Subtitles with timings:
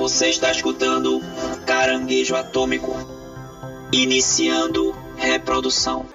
[0.00, 1.20] Você está escutando
[1.66, 2.96] Caranguejo Atômico.
[3.92, 6.06] Iniciando reprodução.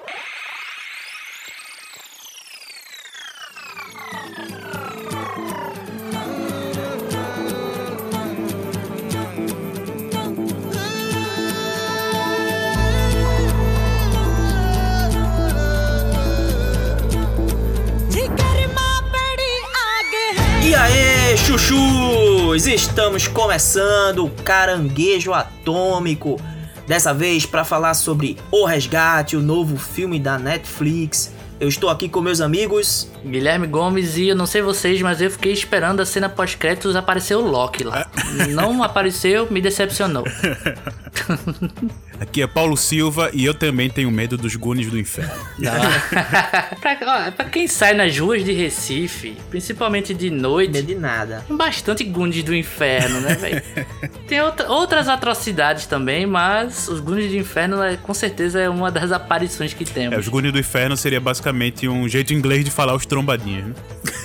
[22.56, 26.40] Estamos começando o Caranguejo Atômico.
[26.88, 31.34] Dessa vez para falar sobre O Resgate, o novo filme da Netflix.
[31.60, 33.12] Eu estou aqui com meus amigos.
[33.26, 37.36] Guilherme Gomes e eu não sei vocês, mas eu fiquei esperando a cena pós-créditos aparecer
[37.36, 38.10] o Loki lá.
[38.50, 40.24] não apareceu, me decepcionou.
[42.20, 45.34] Aqui é Paulo Silva e eu também tenho medo dos Goonies do inferno.
[46.82, 46.98] pra,
[47.28, 51.44] ó, pra quem sai nas ruas de Recife, principalmente de noite, Medo de nada.
[51.48, 53.62] tem bastante Goonies do inferno, né, velho?
[54.28, 58.90] Tem outra- outras atrocidades também, mas os Goonies do inferno é, com certeza é uma
[58.90, 60.18] das aparições que É, temos.
[60.20, 63.74] os Goonies do inferno seria basicamente um jeito inglês de falar os trombadinhos, né?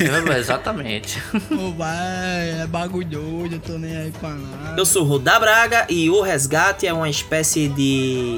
[0.01, 1.21] É, exatamente.
[1.53, 4.75] Ô, vai, é bagulhoso, eu tô nem aí pra nada.
[4.81, 7.80] Eu sou Rudá Braga e O Resgate é uma espécie de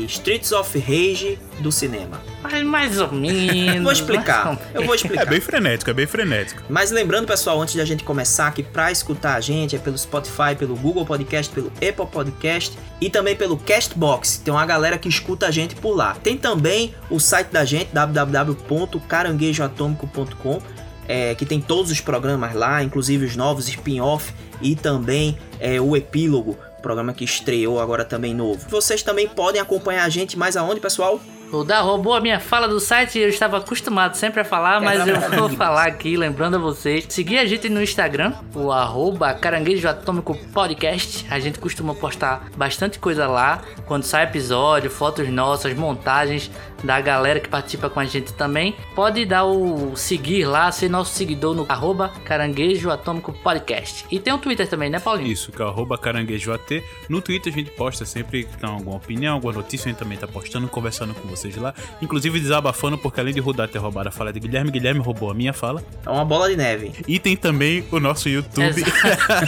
[0.07, 2.21] Streets of Rage do cinema.
[2.43, 3.83] Mas mais ou menos.
[3.93, 4.59] Vou explicar.
[4.75, 5.27] Eu vou É explicar.
[5.27, 6.63] bem frenético, é bem frenético.
[6.69, 10.55] Mas lembrando, pessoal, antes da gente começar, que pra escutar a gente é pelo Spotify,
[10.59, 14.39] pelo Google Podcast, pelo Apple Podcast e também pelo Castbox.
[14.45, 16.15] Tem uma galera que escuta a gente por lá.
[16.23, 20.61] Tem também o site da gente, www.caranguejoatômico.com,
[21.09, 25.97] é, que tem todos os programas lá, inclusive os novos spin-off e também é, o
[25.97, 26.57] epílogo.
[26.83, 28.69] Programa que estreou agora também novo.
[28.69, 31.21] Vocês também podem acompanhar a gente mais aonde, pessoal?
[31.53, 35.07] O Da roubou a minha fala do site eu estava acostumado sempre a falar, mas
[35.07, 37.05] eu vou falar aqui, lembrando a vocês.
[37.11, 41.27] Seguir a gente no Instagram, o arroba Caranguejo Atômico Podcast.
[41.31, 43.61] A gente costuma postar bastante coisa lá.
[43.85, 46.51] Quando sai episódio, fotos nossas, montagens
[46.83, 48.75] da galera que participa com a gente também.
[48.95, 54.05] Pode dar o seguir lá, ser nosso seguidor no arroba Caranguejo Atômico Podcast.
[54.11, 55.31] E tem o Twitter também, né, Paulinho?
[55.31, 56.83] Isso, que é arroba caranguejoat.
[57.09, 60.19] No Twitter a gente posta sempre que tem alguma opinião, alguma notícia, a gente também
[60.19, 61.75] tá postando, conversando com vocês lá.
[62.01, 65.35] Inclusive desabafando, porque além de Rudá ter roubado a fala de Guilherme, Guilherme roubou a
[65.35, 65.83] minha fala.
[66.05, 66.93] É uma bola de neve.
[67.07, 68.85] E tem também o nosso YouTube.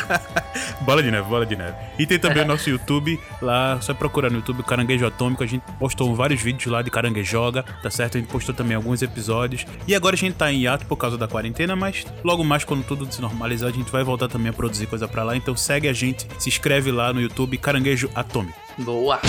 [0.83, 1.77] bola de neve, bola de neve.
[1.99, 3.19] E tem também o nosso YouTube.
[3.41, 5.43] Lá, só procurar no YouTube Caranguejo Atômico.
[5.43, 6.91] A gente postou vários vídeos lá de
[7.25, 8.19] caranguejoga, tá certo?
[8.19, 9.67] A gente postou também alguns episódios.
[9.89, 12.85] E agora a gente tá em hiato por causa da quarentena, mas logo mais, quando
[12.85, 15.37] tudo se normalizar, a gente vai voltar também a produzir coisa pra lá.
[15.37, 18.59] Então segue a gente, se inscreve lá no YouTube Caranguejo Atômico.
[18.79, 19.21] Boa!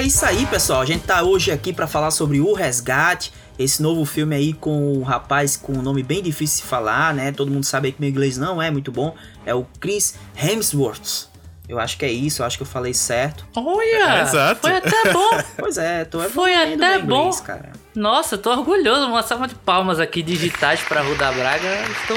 [0.00, 0.80] É isso aí, pessoal.
[0.80, 4.94] A gente tá hoje aqui pra falar sobre O Resgate, esse novo filme aí com
[4.94, 7.32] um rapaz com um nome bem difícil de falar, né?
[7.32, 9.14] Todo mundo sabe aí que meu inglês não é muito bom.
[9.44, 11.28] É o Chris Hemsworth.
[11.68, 13.46] Eu acho que é isso, eu acho que eu falei certo.
[13.54, 14.20] Olha!
[14.20, 14.62] É, exato.
[14.62, 15.30] Foi até bom!
[15.58, 17.30] Pois é, tô Foi até inglês, bom.
[17.42, 17.70] cara.
[17.94, 19.06] Nossa, eu tô orgulhoso.
[19.06, 21.68] Uma salva de palmas aqui digitais pra Ruda Braga.
[22.00, 22.16] Estou,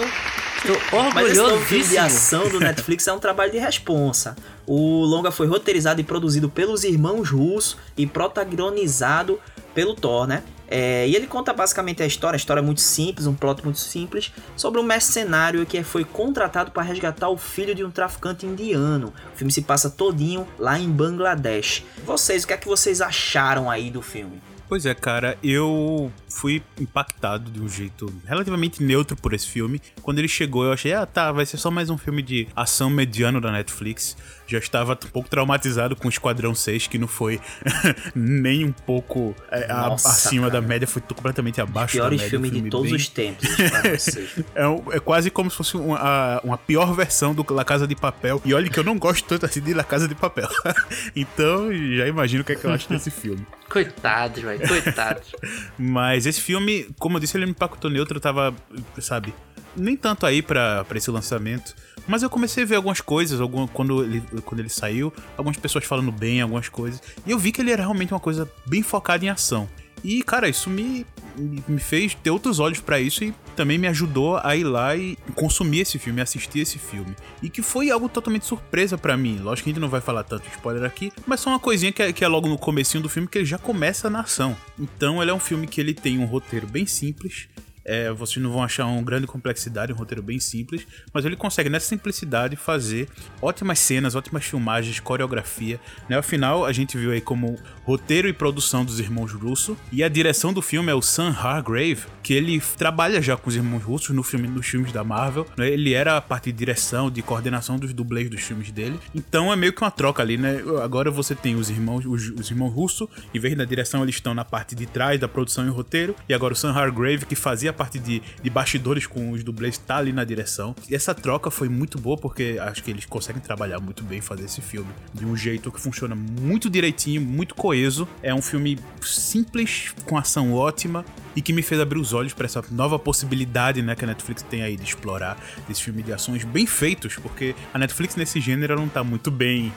[0.92, 2.00] orgulhosíssimo.
[2.00, 4.36] ação do Netflix é um trabalho de responsa.
[4.66, 9.40] O longa foi roteirizado e produzido pelos irmãos Russo e protagonizado
[9.74, 10.44] pelo Thor, né?
[10.68, 13.78] É, e ele conta basicamente a história, a história é muito simples, um plot muito
[13.80, 19.14] simples, sobre um mercenário que foi contratado para resgatar o filho de um traficante indiano.
[19.34, 21.84] O filme se passa todinho lá em Bangladesh.
[22.06, 24.42] Vocês, o que é que vocês acharam aí do filme?
[24.68, 29.80] Pois é, cara, eu fui impactado de um jeito relativamente neutro por esse filme.
[30.02, 32.90] Quando ele chegou, eu achei, ah, tá, vai ser só mais um filme de ação
[32.90, 34.18] mediano da Netflix.
[34.48, 37.40] Já estava um pouco traumatizado com o Esquadrão 6, que não foi
[38.16, 40.62] nem um pouco é, a- Nossa, acima cara.
[40.62, 42.30] da média, foi completamente abaixo da Piores média.
[42.32, 44.34] filme um de todos bem- os tempos, para vocês.
[44.56, 47.96] É, um- é quase como se fosse uma, uma pior versão do La Casa de
[47.96, 48.42] Papel.
[48.44, 50.50] E olha que eu não gosto tanto assim de La Casa de Papel.
[51.16, 53.46] então, já imagino o que, é que eu acho desse filme.
[53.74, 55.32] Coitados, velho, coitados.
[55.80, 58.56] Mas esse filme, como eu disse, ele me impactou neutro, eu tava,
[59.00, 59.34] sabe,
[59.76, 61.74] nem tanto aí pra, pra esse lançamento.
[62.08, 65.86] Mas eu comecei a ver algumas coisas, algum, quando, ele, quando ele saiu, algumas pessoas
[65.86, 67.02] falando bem, algumas coisas.
[67.26, 69.68] E eu vi que ele era realmente uma coisa bem focada em ação.
[70.04, 71.04] E, cara, isso me,
[71.36, 75.18] me fez ter outros olhos pra isso e também me ajudou a ir lá e
[75.36, 77.16] consumir esse filme, assistir esse filme.
[77.42, 79.40] E que foi algo totalmente surpresa pra mim.
[79.40, 82.02] Lógico que a gente não vai falar tanto spoiler aqui, mas só uma coisinha que
[82.02, 84.56] é, que é logo no comecinho do filme que ele já começa na ação.
[84.80, 87.48] Então ele é um filme que ele tem um roteiro bem simples,
[87.86, 91.70] É, vocês não vão achar uma grande complexidade, um roteiro bem simples, mas ele consegue,
[91.70, 93.10] nessa simplicidade, fazer
[93.42, 95.80] ótimas cenas, ótimas filmagens, coreografia.
[96.10, 96.18] Né?
[96.18, 100.54] Afinal, a gente viu aí como roteiro e produção dos irmãos Russo, e a direção
[100.54, 104.24] do filme é o Sam Hargrave, que ele trabalha já com os irmãos Russos no
[104.24, 105.46] filme, nos filmes da Marvel.
[105.58, 105.70] Né?
[105.70, 109.00] Ele era a parte de direção, de coordenação dos dublês dos filmes dele.
[109.14, 110.62] Então é meio que uma troca ali, né?
[110.82, 114.34] Agora você tem os irmãos, os, os irmãos Russo, em vez da direção, eles estão
[114.34, 117.73] na parte de trás da produção e roteiro, e agora o Sam Hargrave, que fazia
[117.74, 120.76] a parte de, de bastidores com os dublês, tá ali na direção.
[120.90, 124.46] E essa troca foi muito boa, porque acho que eles conseguem trabalhar muito bem, fazer
[124.46, 128.08] esse filme de um jeito que funciona muito direitinho, muito coeso.
[128.22, 131.04] É um filme simples, com ação ótima,
[131.36, 134.44] e que me fez abrir os olhos para essa nova possibilidade né, que a Netflix
[134.44, 135.38] tem aí de explorar
[135.70, 139.74] esse filme de ações bem feitos, porque a Netflix nesse gênero não tá muito bem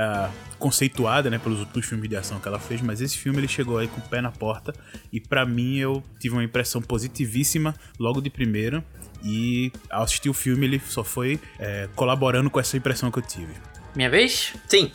[0.00, 3.48] uh, conceituada, né, pelos outros filmes de ação que ela fez, mas esse filme ele
[3.48, 4.74] chegou aí com o pé na porta
[5.12, 8.84] e para mim eu tive uma impressão positivíssima logo de primeira
[9.22, 13.22] e ao assistir o filme ele só foi é, colaborando com essa impressão que eu
[13.22, 13.52] tive.
[13.94, 14.54] Minha vez?
[14.68, 14.92] Sim.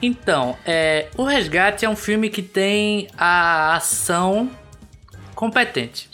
[0.00, 4.50] Então, é, O Resgate é um filme que tem a ação
[5.34, 6.08] competente.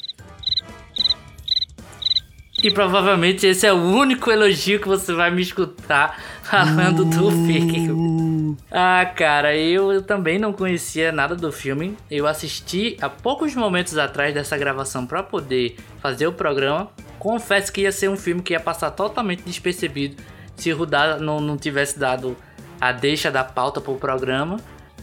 [2.64, 8.56] E provavelmente esse é o único elogio que você vai me escutar falando do filme.
[8.72, 11.94] Ah, cara, eu também não conhecia nada do filme.
[12.11, 16.90] Eu assisti há poucos momentos atrás dessa gravação para poder fazer o programa.
[17.19, 20.22] Confesso que ia ser um filme que ia passar totalmente despercebido
[20.56, 22.34] se o Rudá não, não tivesse dado
[22.81, 24.56] a deixa da pauta pro programa.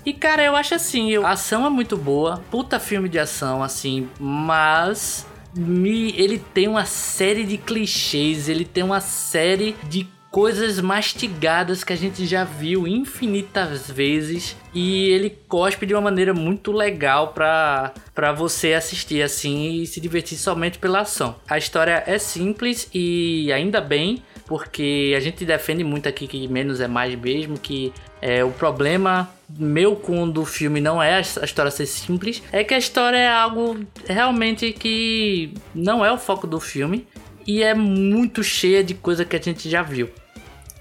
[0.04, 4.10] E cara, eu acho assim, a ação é muito boa, puta filme de ação, assim,
[4.20, 11.84] mas me, ele tem uma série de clichês, ele tem uma série de coisas mastigadas
[11.84, 17.34] que a gente já viu infinitas vezes e ele cospe de uma maneira muito legal
[17.34, 21.36] para para você assistir assim e se divertir somente pela ação.
[21.50, 26.80] A história é simples e ainda bem, porque a gente defende muito aqui que menos
[26.80, 31.72] é mais mesmo, que é, o problema meu com do filme não é a história
[31.72, 36.60] ser simples, é que a história é algo realmente que não é o foco do
[36.60, 37.08] filme
[37.46, 40.10] e é muito cheia de coisa que a gente já viu.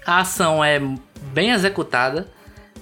[0.05, 0.79] A ação é
[1.33, 2.27] bem executada,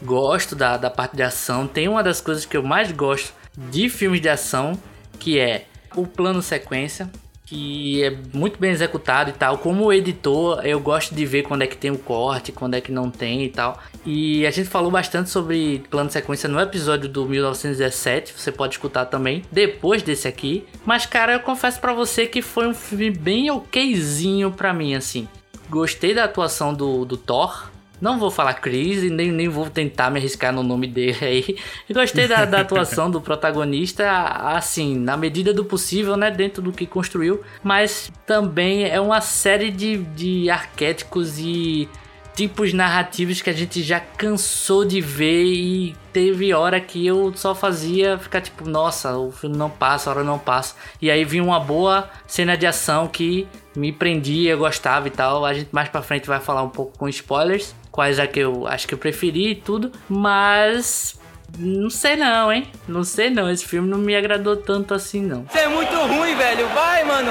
[0.03, 1.67] gosto da, da parte de ação.
[1.67, 4.79] Tem uma das coisas que eu mais gosto de filmes de ação,
[5.19, 5.65] que é
[5.95, 7.09] o plano sequência
[7.49, 9.57] que é muito bem executado e tal.
[9.57, 12.91] Como editor, eu gosto de ver quando é que tem o corte, quando é que
[12.91, 13.79] não tem e tal.
[14.05, 18.75] E a gente falou bastante sobre plano de sequência no episódio do 1917, você pode
[18.75, 20.63] escutar também depois desse aqui.
[20.85, 25.27] Mas cara, eu confesso para você que foi um filme bem okzinho para mim assim.
[25.71, 30.09] Gostei da atuação do, do Thor, não vou falar Chris e nem, nem vou tentar
[30.09, 31.57] me arriscar no nome dele aí.
[31.87, 34.09] Eu gostei da, da atuação do protagonista,
[34.55, 36.31] assim, na medida do possível, né?
[36.31, 37.41] Dentro do que construiu.
[37.63, 41.89] Mas também é uma série de, de arquétipos e
[42.39, 47.53] tipos narrativos que a gente já cansou de ver e teve hora que eu só
[47.53, 50.73] fazia ficar tipo, nossa, o filme não passa, a hora não passa.
[51.01, 53.45] E aí vinha uma boa cena de ação que
[53.75, 55.43] me prendia, gostava e tal.
[55.43, 58.65] A gente mais pra frente vai falar um pouco com spoilers quais é que eu
[58.65, 61.19] acho que eu preferi e tudo, mas
[61.57, 62.65] não sei não, hein?
[62.87, 65.43] Não sei não, esse filme não me agradou tanto assim não.
[65.43, 66.65] Você é muito ruim, velho.
[66.69, 67.29] Vai, mano.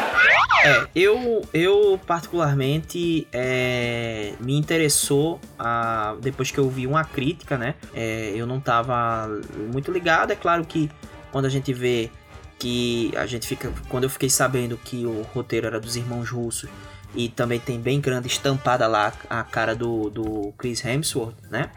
[0.62, 7.75] É, eu, eu particularmente é, me interessou a, depois que eu vi uma crítica, né?
[7.95, 9.26] É, eu não tava
[9.73, 10.33] muito ligado.
[10.33, 10.90] É claro que
[11.33, 12.11] quando a gente vê
[12.59, 16.69] que a gente fica, quando eu fiquei sabendo que o roteiro era dos irmãos russos
[17.15, 21.71] e também tem bem grande estampada lá a cara do, do Chris Hemsworth, né?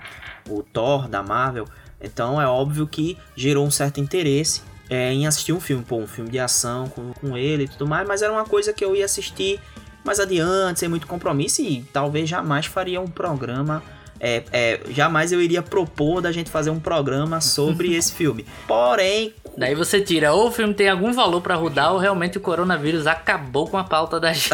[0.50, 1.66] O Thor da Marvel.
[2.02, 6.08] Então é óbvio que gerou um certo interesse é, em assistir um filme, pô, um
[6.08, 8.96] filme de ação com, com ele e tudo mais, mas era uma coisa que eu
[8.96, 9.60] ia assistir
[10.04, 13.84] mais adiante, sem muito compromisso, e talvez jamais faria um programa
[14.24, 18.46] é, é, jamais eu iria propor da gente fazer um programa sobre esse filme.
[18.68, 19.34] Porém.
[19.58, 23.05] Daí você tira, ou o filme tem algum valor para rodar, ou realmente o coronavírus
[23.05, 24.51] acabou com a pauta da gente.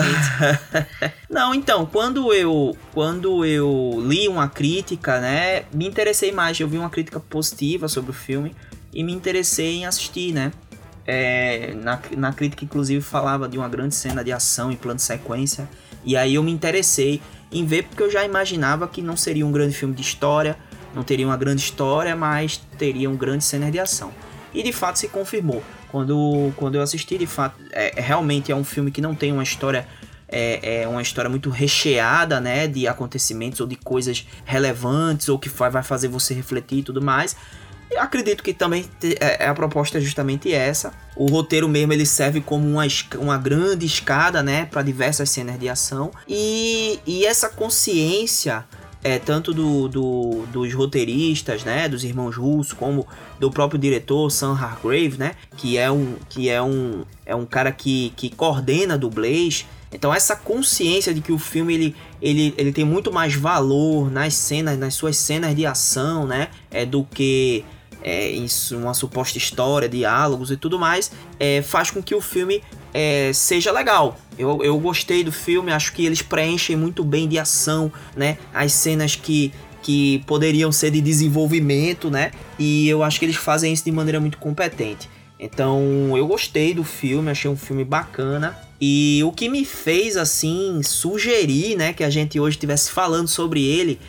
[1.30, 6.60] Não, então, quando eu quando eu li uma crítica, né, me interessei mais.
[6.60, 8.56] Eu vi uma crítica positiva sobre o filme
[8.92, 10.52] e me interessei em assistir, né?
[11.06, 15.04] É, na, na crítica, inclusive, falava de uma grande cena de ação e plano de
[15.04, 15.70] sequência.
[16.04, 19.52] E aí eu me interessei em ver porque eu já imaginava que não seria um
[19.52, 20.58] grande filme de história,
[20.94, 24.12] não teria uma grande história, mas teria um grande cena de ação.
[24.54, 25.64] E de fato se confirmou.
[25.90, 29.44] Quando, quando eu assisti, de fato, é, realmente é um filme que não tem uma
[29.44, 29.88] história
[30.28, 35.50] é, é, uma história muito recheada, né, de acontecimentos ou de coisas relevantes ou que
[35.50, 37.36] vai fazer você refletir e tudo mais.
[37.98, 38.86] Acredito que também
[39.22, 40.92] é, a proposta é justamente essa.
[41.16, 42.84] O roteiro mesmo ele serve como uma,
[43.18, 46.12] uma grande escada, né, para diversas cenas de ação.
[46.28, 48.66] E, e essa consciência
[49.08, 53.08] é, tanto do, do, dos roteiristas, né, dos irmãos Russo, como
[53.40, 57.72] do próprio diretor Sam Hargrave, né, que é um que é um é um cara
[57.72, 59.66] que, que coordena dublês.
[59.94, 64.34] Então essa consciência de que o filme ele, ele, ele tem muito mais valor nas
[64.34, 67.64] cenas, nas suas cenas de ação, né, é do que
[68.04, 71.10] é, isso, uma suposta história, diálogos e tudo mais,
[71.40, 72.62] é, faz com que o filme
[72.98, 74.20] é, seja legal.
[74.40, 78.40] Eu, eu gostei do filme, acho que eles preenchem muito bem de ação, né?
[78.52, 82.32] As cenas que, que poderiam ser de desenvolvimento, né?
[82.58, 85.08] E eu acho que eles fazem isso de maneira muito competente.
[85.40, 88.58] Então eu gostei do filme, achei um filme bacana.
[88.82, 93.64] E o que me fez assim sugerir, né, que a gente hoje estivesse falando sobre
[93.64, 94.00] ele,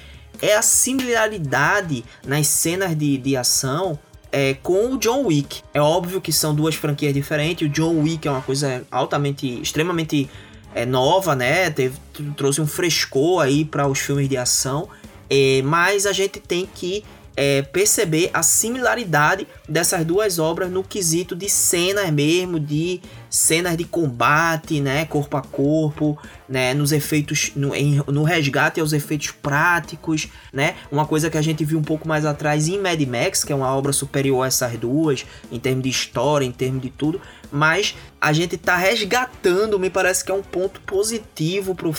[0.41, 3.99] é a similaridade nas cenas de, de ação
[4.31, 5.63] é, com o John Wick.
[5.73, 7.67] É óbvio que são duas franquias diferentes.
[7.67, 10.29] O John Wick é uma coisa altamente, extremamente
[10.75, 11.71] é, nova, né?
[11.71, 11.97] Teve,
[12.37, 14.89] trouxe um frescor aí para os filmes de ação.
[15.31, 17.05] É, mas a gente tem que
[17.37, 23.85] é, perceber a similaridade dessas duas obras no quesito de cenas mesmo, de cenas de
[23.85, 26.19] combate, né, corpo a corpo,
[26.49, 31.43] né, nos efeitos, no, em, no resgate aos efeitos práticos, né, uma coisa que a
[31.43, 34.47] gente viu um pouco mais atrás em Mad Max, que é uma obra superior a
[34.47, 37.21] essas duas, em termos de história, em termos de tudo,
[37.51, 41.93] mas a gente tá resgatando, me parece que é um ponto positivo pro,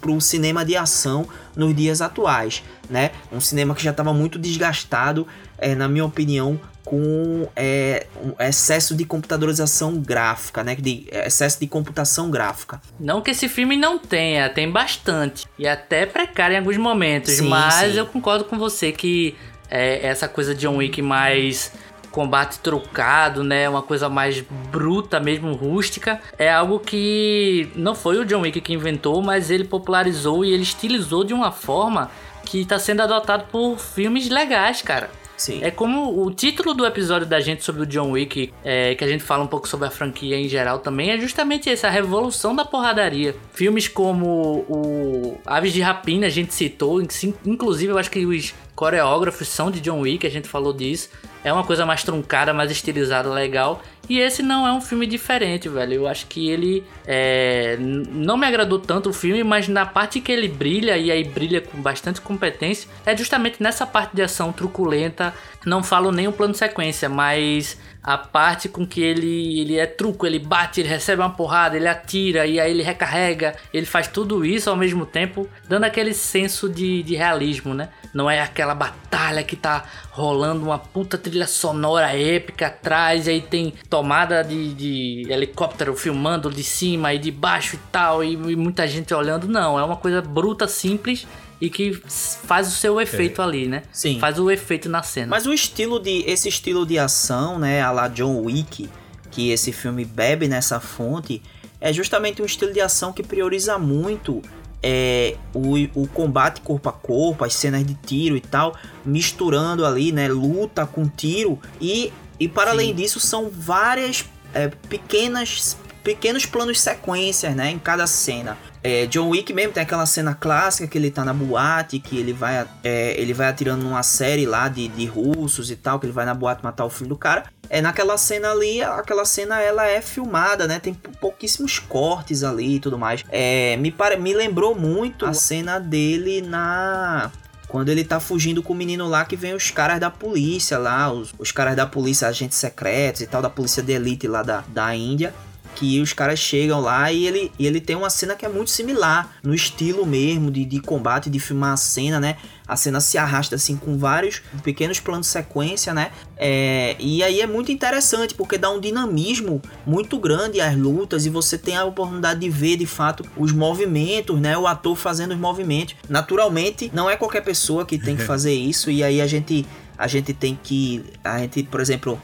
[0.00, 3.10] pro cinema de ação nos dias atuais, né?
[3.32, 5.26] Um cinema que já estava muito desgastado,
[5.58, 10.74] é, na minha opinião, com é, um excesso de computadorização gráfica, né?
[10.74, 12.80] De excesso de computação gráfica.
[12.98, 15.46] Não que esse filme não tenha, tem bastante.
[15.58, 17.34] E até precário em alguns momentos.
[17.34, 17.98] Sim, mas sim.
[17.98, 19.36] eu concordo com você que
[19.70, 21.72] é, essa coisa de John Wick mais
[22.10, 23.68] combate trocado, né?
[23.68, 24.40] Uma coisa mais
[24.72, 26.18] bruta mesmo, rústica.
[26.38, 30.62] É algo que não foi o John Wick que inventou, mas ele popularizou e ele
[30.62, 32.10] estilizou de uma forma
[32.46, 35.10] que está sendo adotado por filmes legais, cara.
[35.38, 35.60] Sim.
[35.62, 39.08] É como o título do episódio da gente sobre o John Wick, é, que a
[39.08, 42.54] gente fala um pouco sobre a franquia em geral também, é justamente esse, a revolução
[42.54, 43.36] da porradaria.
[43.52, 47.00] Filmes como o Aves de Rapina, a gente citou,
[47.46, 51.08] inclusive eu acho que os coreógrafos são de John Wick, a gente falou disso.
[51.44, 53.80] É uma coisa mais truncada, mais estilizada, legal.
[54.08, 55.94] E esse não é um filme diferente, velho.
[55.94, 57.76] Eu acho que ele é...
[57.78, 61.60] não me agradou tanto o filme, mas na parte que ele brilha, e aí brilha
[61.60, 65.34] com bastante competência, é justamente nessa parte de ação truculenta.
[65.66, 70.26] Não falo nem o plano sequência, mas a parte com que ele, ele é truco,
[70.26, 74.46] ele bate, ele recebe uma porrada, ele atira e aí ele recarrega, ele faz tudo
[74.46, 77.90] isso ao mesmo tempo, dando aquele senso de, de realismo, né?
[78.14, 83.40] Não é aquela batalha que tá rolando uma puta trilha sonora épica atrás, e aí
[83.42, 88.54] tem tomada de, de helicóptero filmando de cima e de baixo e tal, e, e
[88.54, 89.48] muita gente olhando.
[89.48, 91.26] Não, é uma coisa bruta, simples
[91.60, 93.44] e que faz o seu efeito é.
[93.44, 93.82] ali, né?
[93.90, 94.20] Sim.
[94.20, 95.26] Faz o efeito na cena.
[95.26, 98.88] Mas o estilo de esse estilo de ação, né, a la John Wick,
[99.32, 101.42] que esse filme bebe nessa fonte,
[101.80, 104.40] é justamente um estilo de ação que prioriza muito
[104.80, 110.12] é, o, o combate corpo a corpo, as cenas de tiro e tal, misturando ali,
[110.12, 112.76] né, luta com tiro e e para Sim.
[112.76, 118.56] além disso são várias é, pequenas pequenos planos sequências, né, em cada cena.
[118.82, 122.32] É, John Wick mesmo tem aquela cena clássica que ele tá na boate, que ele
[122.32, 126.12] vai, é, ele vai atirando numa série lá de, de russos e tal, que ele
[126.12, 127.44] vai na boate matar o filho do cara.
[127.68, 130.78] É naquela cena ali, aquela cena ela é filmada, né?
[130.78, 133.24] Tem pouquíssimos cortes ali e tudo mais.
[133.28, 137.30] É, me, pare, me lembrou muito a cena dele na
[137.68, 141.12] quando ele tá fugindo com o menino lá que vem os caras da polícia lá,
[141.12, 144.64] os, os caras da polícia, agentes secretos e tal, da polícia de elite lá da,
[144.68, 145.34] da Índia
[145.78, 148.70] que os caras chegam lá e ele, e ele tem uma cena que é muito
[148.70, 152.36] similar no estilo mesmo de, de combate, de filmar a cena, né?
[152.66, 156.10] A cena se arrasta assim com vários pequenos planos de sequência, né?
[156.36, 161.30] É, e aí é muito interessante porque dá um dinamismo muito grande às lutas e
[161.30, 164.58] você tem a oportunidade de ver de fato os movimentos, né?
[164.58, 165.94] O ator fazendo os movimentos.
[166.08, 169.64] Naturalmente, não é qualquer pessoa que tem que fazer isso e aí a gente
[169.96, 172.20] a gente tem que a gente, por exemplo,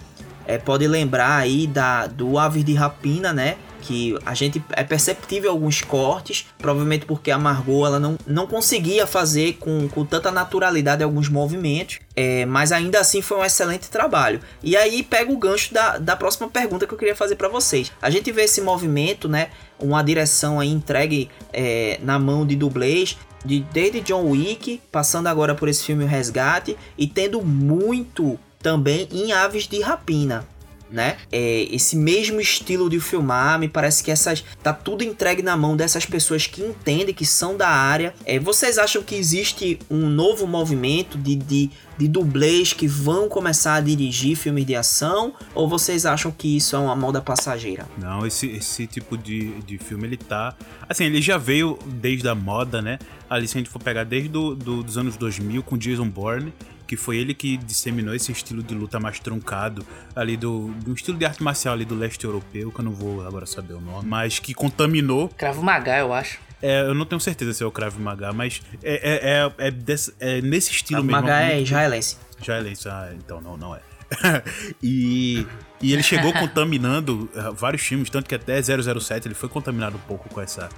[0.46, 3.56] é, pode lembrar aí da, do Aves de Rapina, né?
[3.80, 9.06] Que a gente é perceptível alguns cortes, provavelmente porque a Margot ela não, não conseguia
[9.06, 14.40] fazer com, com tanta naturalidade alguns movimentos, é, mas ainda assim foi um excelente trabalho.
[14.62, 17.92] E aí pega o gancho da, da próxima pergunta que eu queria fazer para vocês.
[18.00, 19.48] A gente vê esse movimento, né?
[19.78, 25.54] Uma direção aí entregue é, na mão de dublês, de, desde John Wick, passando agora
[25.54, 30.48] por esse filme O Resgate, e tendo muito também em Aves de Rapina.
[30.90, 31.16] Né?
[31.32, 35.76] É, esse mesmo estilo de filmar, me parece que essas tá tudo entregue na mão
[35.76, 38.14] dessas pessoas que entendem, que são da área.
[38.24, 43.74] É, vocês acham que existe um novo movimento de, de, de dublês que vão começar
[43.74, 45.34] a dirigir filmes de ação?
[45.52, 47.88] Ou vocês acham que isso é uma moda passageira?
[47.98, 50.54] Não, esse, esse tipo de, de filme ele tá.
[50.88, 53.00] Assim, ele já veio desde a moda, né?
[53.28, 56.52] Ali, se a gente for pegar desde do, do, dos anos 2000 com Jason Bourne
[56.96, 59.84] que foi ele que disseminou esse estilo de luta mais truncado
[60.14, 63.26] ali do, do estilo de arte marcial ali do leste europeu, que eu não vou
[63.26, 65.28] agora saber o nome, mas que contaminou.
[65.30, 66.38] Cravo Magá, eu acho.
[66.62, 69.70] É, eu não tenho certeza se é o Krav Maga, mas é, é, é, é,
[69.70, 71.22] desse, é nesse estilo Krav mesmo.
[71.22, 72.16] Maga é muito- israelense.
[72.40, 73.80] Israelense, ah, então não, não é.
[74.82, 75.46] e,
[75.82, 80.00] e ele chegou contaminando eh, vários filmes, tanto que até 007 ele foi contaminado um
[80.00, 80.68] pouco com essa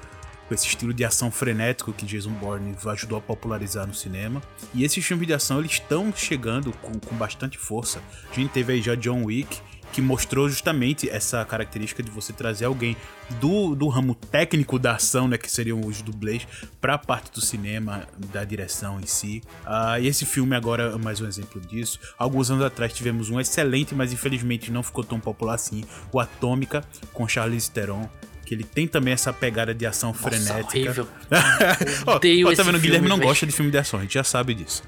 [0.47, 4.43] com esse estilo de ação frenético que Jason Bourne ajudou a popularizar no cinema.
[4.75, 8.01] E esses filmes de ação eles estão chegando com, com bastante força.
[8.31, 9.61] A gente teve aí já John Wick,
[9.93, 12.97] que mostrou justamente essa característica de você trazer alguém
[13.41, 16.47] do, do ramo técnico da ação, né, que seriam os dublês,
[16.81, 19.43] para a parte do cinema, da direção em si.
[19.65, 21.99] Ah, e esse filme agora é mais um exemplo disso.
[22.19, 26.85] Alguns anos atrás tivemos um excelente, mas infelizmente não ficou tão popular assim, o Atômica,
[27.13, 28.09] com Charlize Theron.
[28.47, 30.69] Que ele tem também essa pegada de ação frenética.
[30.69, 31.09] horrível.
[32.07, 32.77] Odeio ó, tá vendo?
[32.77, 34.85] O Guilherme não gosta de filme de ação, a gente já sabe disso.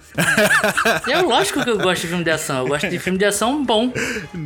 [1.10, 2.58] É lógico que eu gosto de filme de ação.
[2.58, 3.92] Eu gosto de filme de ação bom.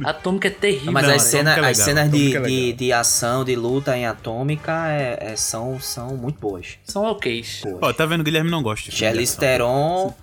[0.04, 0.92] Atômica é terrível.
[0.92, 3.54] Mas Não, as, cena- Atômica é as cenas de, Atômica é de, de ação, de
[3.54, 6.78] luta em Atômica é, é- são, são muito boas.
[6.84, 7.44] São ok.
[7.82, 8.22] Ó, tá vendo?
[8.22, 9.36] O Guilherme não gosta de filme de Charlize.
[9.36, 10.14] Theron.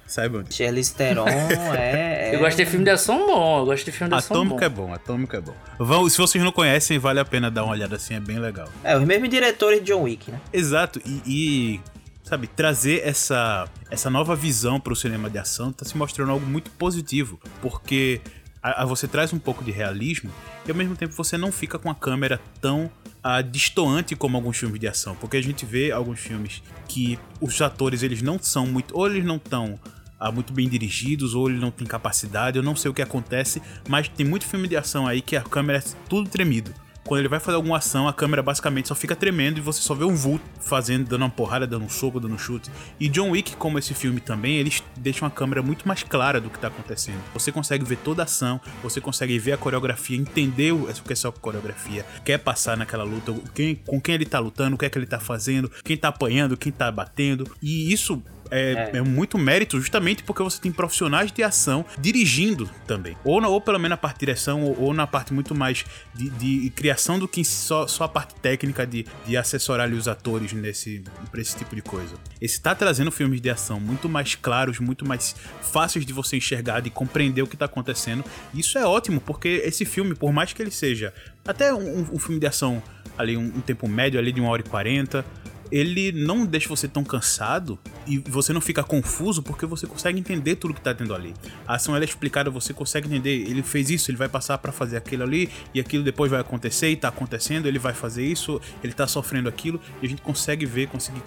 [0.49, 2.31] Charlize Theron é, é...
[2.35, 3.59] Eu gosto de filme de ação bom.
[3.59, 4.65] Eu gosto de filme de ação Atômico bom.
[4.65, 5.53] é bom, Atômico é bom.
[5.77, 8.67] Vão, se vocês não conhecem, vale a pena dar uma olhada assim, é bem legal.
[8.83, 10.39] É, os mesmos diretores de John Wick, né?
[10.53, 11.81] Exato, e, e,
[12.23, 16.45] sabe, trazer essa, essa nova visão para o cinema de ação tá se mostrando algo
[16.45, 18.21] muito positivo, porque
[18.61, 20.31] a, a você traz um pouco de realismo
[20.65, 22.89] e ao mesmo tempo você não fica com a câmera tão
[23.23, 27.61] ah, distoante como alguns filmes de ação, porque a gente vê alguns filmes que os
[27.61, 29.79] atores eles não são muito, ou eles não estão
[30.19, 33.61] ah, muito bem dirigidos, ou ele não tem capacidade, eu não sei o que acontece,
[33.87, 36.73] mas tem muito filme de ação aí que a câmera é tudo tremido.
[37.09, 39.95] Quando ele vai fazer alguma ação, a câmera basicamente só fica tremendo e você só
[39.95, 42.69] vê um vulto fazendo, dando uma porrada, dando um soco, dando um chute.
[42.99, 46.51] E John Wick, como esse filme também, eles deixam a câmera muito mais clara do
[46.51, 47.19] que tá acontecendo.
[47.33, 51.31] Você consegue ver toda a ação, você consegue ver a coreografia, entender o que essa
[51.31, 54.99] coreografia quer passar naquela luta, quem, com quem ele tá lutando, o que é que
[54.99, 57.49] ele tá fazendo, quem tá apanhando, quem tá batendo.
[57.59, 63.15] E isso é, é muito mérito justamente porque você tem profissionais de ação dirigindo também.
[63.23, 65.85] Ou, na- ou pelo menos na parte de direção, ou, ou na parte muito mais
[66.15, 70.07] de, de criação do que só, só a parte técnica de, de assessorar ali os
[70.07, 72.15] atores nesse, pra esse tipo de coisa.
[72.41, 76.79] Esse tá trazendo filmes de ação muito mais claros, muito mais fáceis de você enxergar,
[76.79, 78.23] de compreender o que tá acontecendo.
[78.53, 81.13] E isso é ótimo, porque esse filme, por mais que ele seja
[81.47, 82.81] até um, um filme de ação
[83.17, 85.25] ali, um, um tempo médio ali de uma hora e quarenta,
[85.71, 87.77] ele não deixa você tão cansado
[88.07, 91.33] e você não fica confuso porque você consegue entender tudo que tá tendo ali.
[91.67, 94.71] A ação ela é explicada, você consegue entender, ele fez isso, ele vai passar pra
[94.71, 98.59] fazer aquilo ali e aquilo depois vai acontecer e tá acontecendo, ele vai fazer isso,
[98.83, 101.21] ele tá sofrendo aquilo e a gente consegue ver, conseguir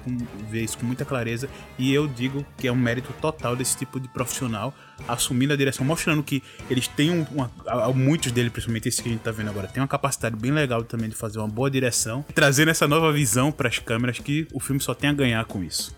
[0.51, 4.01] ver isso com muita clareza e eu digo que é um mérito total desse tipo
[4.01, 4.75] de profissional
[5.09, 7.51] assumindo a direção, mostrando que eles têm um, uma,
[7.95, 10.83] muitos deles, principalmente esse que a gente tá vendo agora, tem uma capacidade bem legal
[10.85, 14.81] também de fazer uma boa direção, trazendo essa nova visão pras câmeras que o filme
[14.81, 15.95] só tem a ganhar com isso.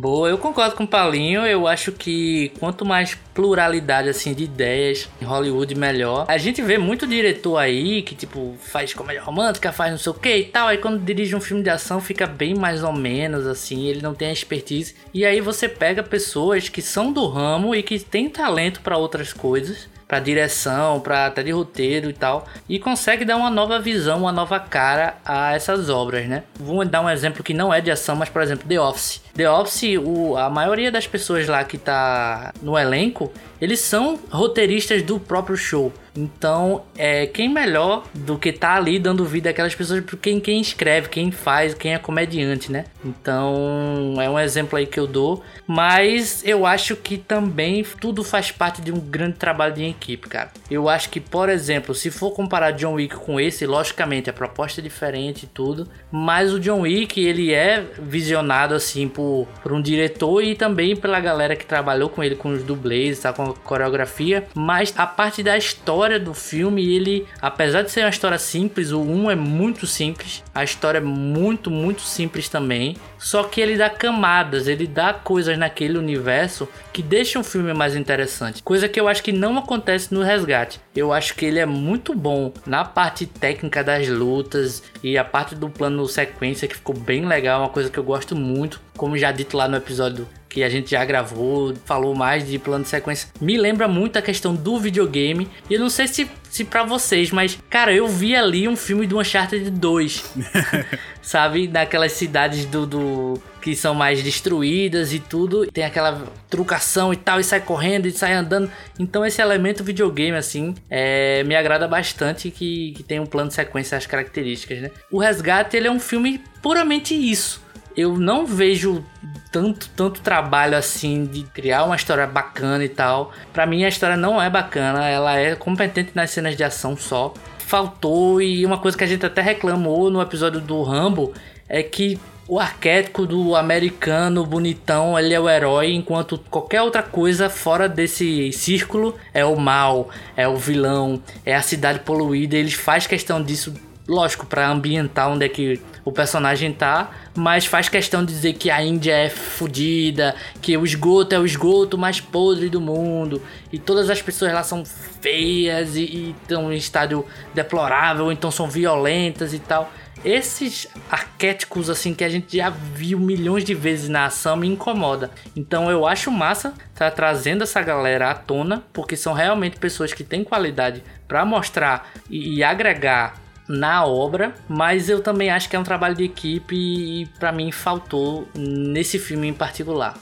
[0.00, 1.44] Boa, eu concordo com o Paulinho.
[1.44, 6.24] Eu acho que quanto mais pluralidade assim de ideias em Hollywood, melhor.
[6.28, 10.14] A gente vê muito diretor aí que tipo faz comédia romântica, faz não sei o
[10.14, 10.68] que e tal.
[10.68, 13.86] Aí quando dirige um filme de ação fica bem mais ou menos assim.
[13.88, 14.94] Ele não tem a expertise.
[15.12, 19.32] E aí você pega pessoas que são do ramo e que têm talento para outras
[19.32, 19.88] coisas.
[20.08, 24.32] Pra direção, pra até de roteiro e tal, e consegue dar uma nova visão, uma
[24.32, 26.44] nova cara a essas obras, né?
[26.58, 29.20] Vou dar um exemplo que não é de ação, mas por exemplo, The Office.
[29.36, 35.02] The Office, o, a maioria das pessoas lá que tá no elenco, eles são roteiristas
[35.02, 35.92] do próprio show.
[36.16, 40.60] Então, é quem melhor do que tá ali dando vida àquelas pessoas, porque quem, quem
[40.60, 42.86] escreve, quem faz, quem é comediante, né?
[43.04, 45.44] Então, é um exemplo aí que eu dou.
[45.64, 50.50] Mas eu acho que também tudo faz parte de um grande trabalho de equipe, cara.
[50.68, 54.80] Eu acho que, por exemplo, se for comparar John Wick com esse, logicamente a proposta
[54.80, 55.86] é diferente e tudo.
[56.10, 59.28] Mas o John Wick, ele é visionado assim por
[59.62, 63.32] por, um diretor e também pela galera que trabalhou com ele, com os dublês, tá,
[63.32, 64.46] com coreografia.
[64.54, 69.00] Mas a parte da história do filme, ele, apesar de ser uma história simples, o
[69.00, 72.96] 1 é muito simples, a história é muito, muito simples também.
[73.18, 77.96] Só que ele dá camadas, ele dá coisas naquele universo que deixam o filme mais
[77.96, 78.62] interessante.
[78.62, 80.80] Coisa que eu acho que não acontece no Resgate.
[80.94, 85.54] Eu acho que ele é muito bom na parte técnica das lutas e a parte
[85.54, 88.80] do plano sequência que ficou bem legal, uma coisa que eu gosto muito.
[88.96, 92.82] Como já dito lá no episódio que a gente já gravou, falou mais de plano
[92.82, 93.28] de sequência.
[93.40, 95.48] Me lembra muito a questão do videogame.
[95.70, 99.06] E eu não sei se, se para vocês, mas, cara, eu vi ali um filme
[99.06, 100.34] do Uncharted 2.
[101.22, 101.68] sabe?
[101.68, 103.42] Naquelas cidades do, do.
[103.62, 105.66] que são mais destruídas e tudo.
[105.66, 108.68] Tem aquela trucação e tal, e sai correndo e sai andando.
[108.98, 113.54] Então esse elemento videogame, assim, é, me agrada bastante que, que tem um plano de
[113.54, 114.90] sequência as características, né?
[115.10, 117.67] O Resgate, ele é um filme puramente isso
[117.98, 119.04] eu não vejo
[119.50, 123.32] tanto, tanto trabalho assim de criar uma história bacana e tal.
[123.52, 127.34] Para mim a história não é bacana, ela é competente nas cenas de ação só.
[127.58, 131.34] Faltou e uma coisa que a gente até reclamou no episódio do Rambo
[131.68, 137.50] é que o arquétipo do americano bonitão, ele é o herói, enquanto qualquer outra coisa
[137.50, 142.56] fora desse círculo é o mal, é o vilão, é a cidade poluída.
[142.56, 143.74] Eles faz questão disso
[144.08, 148.70] lógico, para ambientar onde é que o personagem tá, mas faz questão de dizer que
[148.70, 153.78] a Índia é fodida, que o esgoto é o esgoto mais podre do mundo, e
[153.78, 154.82] todas as pessoas lá são
[155.20, 159.92] feias e estão em estado deplorável, então são violentas e tal.
[160.24, 165.30] Esses arquétipos assim que a gente já viu milhões de vezes na ação me incomoda.
[165.54, 170.24] Então eu acho massa tá trazendo essa galera à tona, porque são realmente pessoas que
[170.24, 175.78] têm qualidade para mostrar e, e agregar na obra, mas eu também acho que é
[175.78, 180.14] um trabalho de equipe e para mim faltou nesse filme em particular.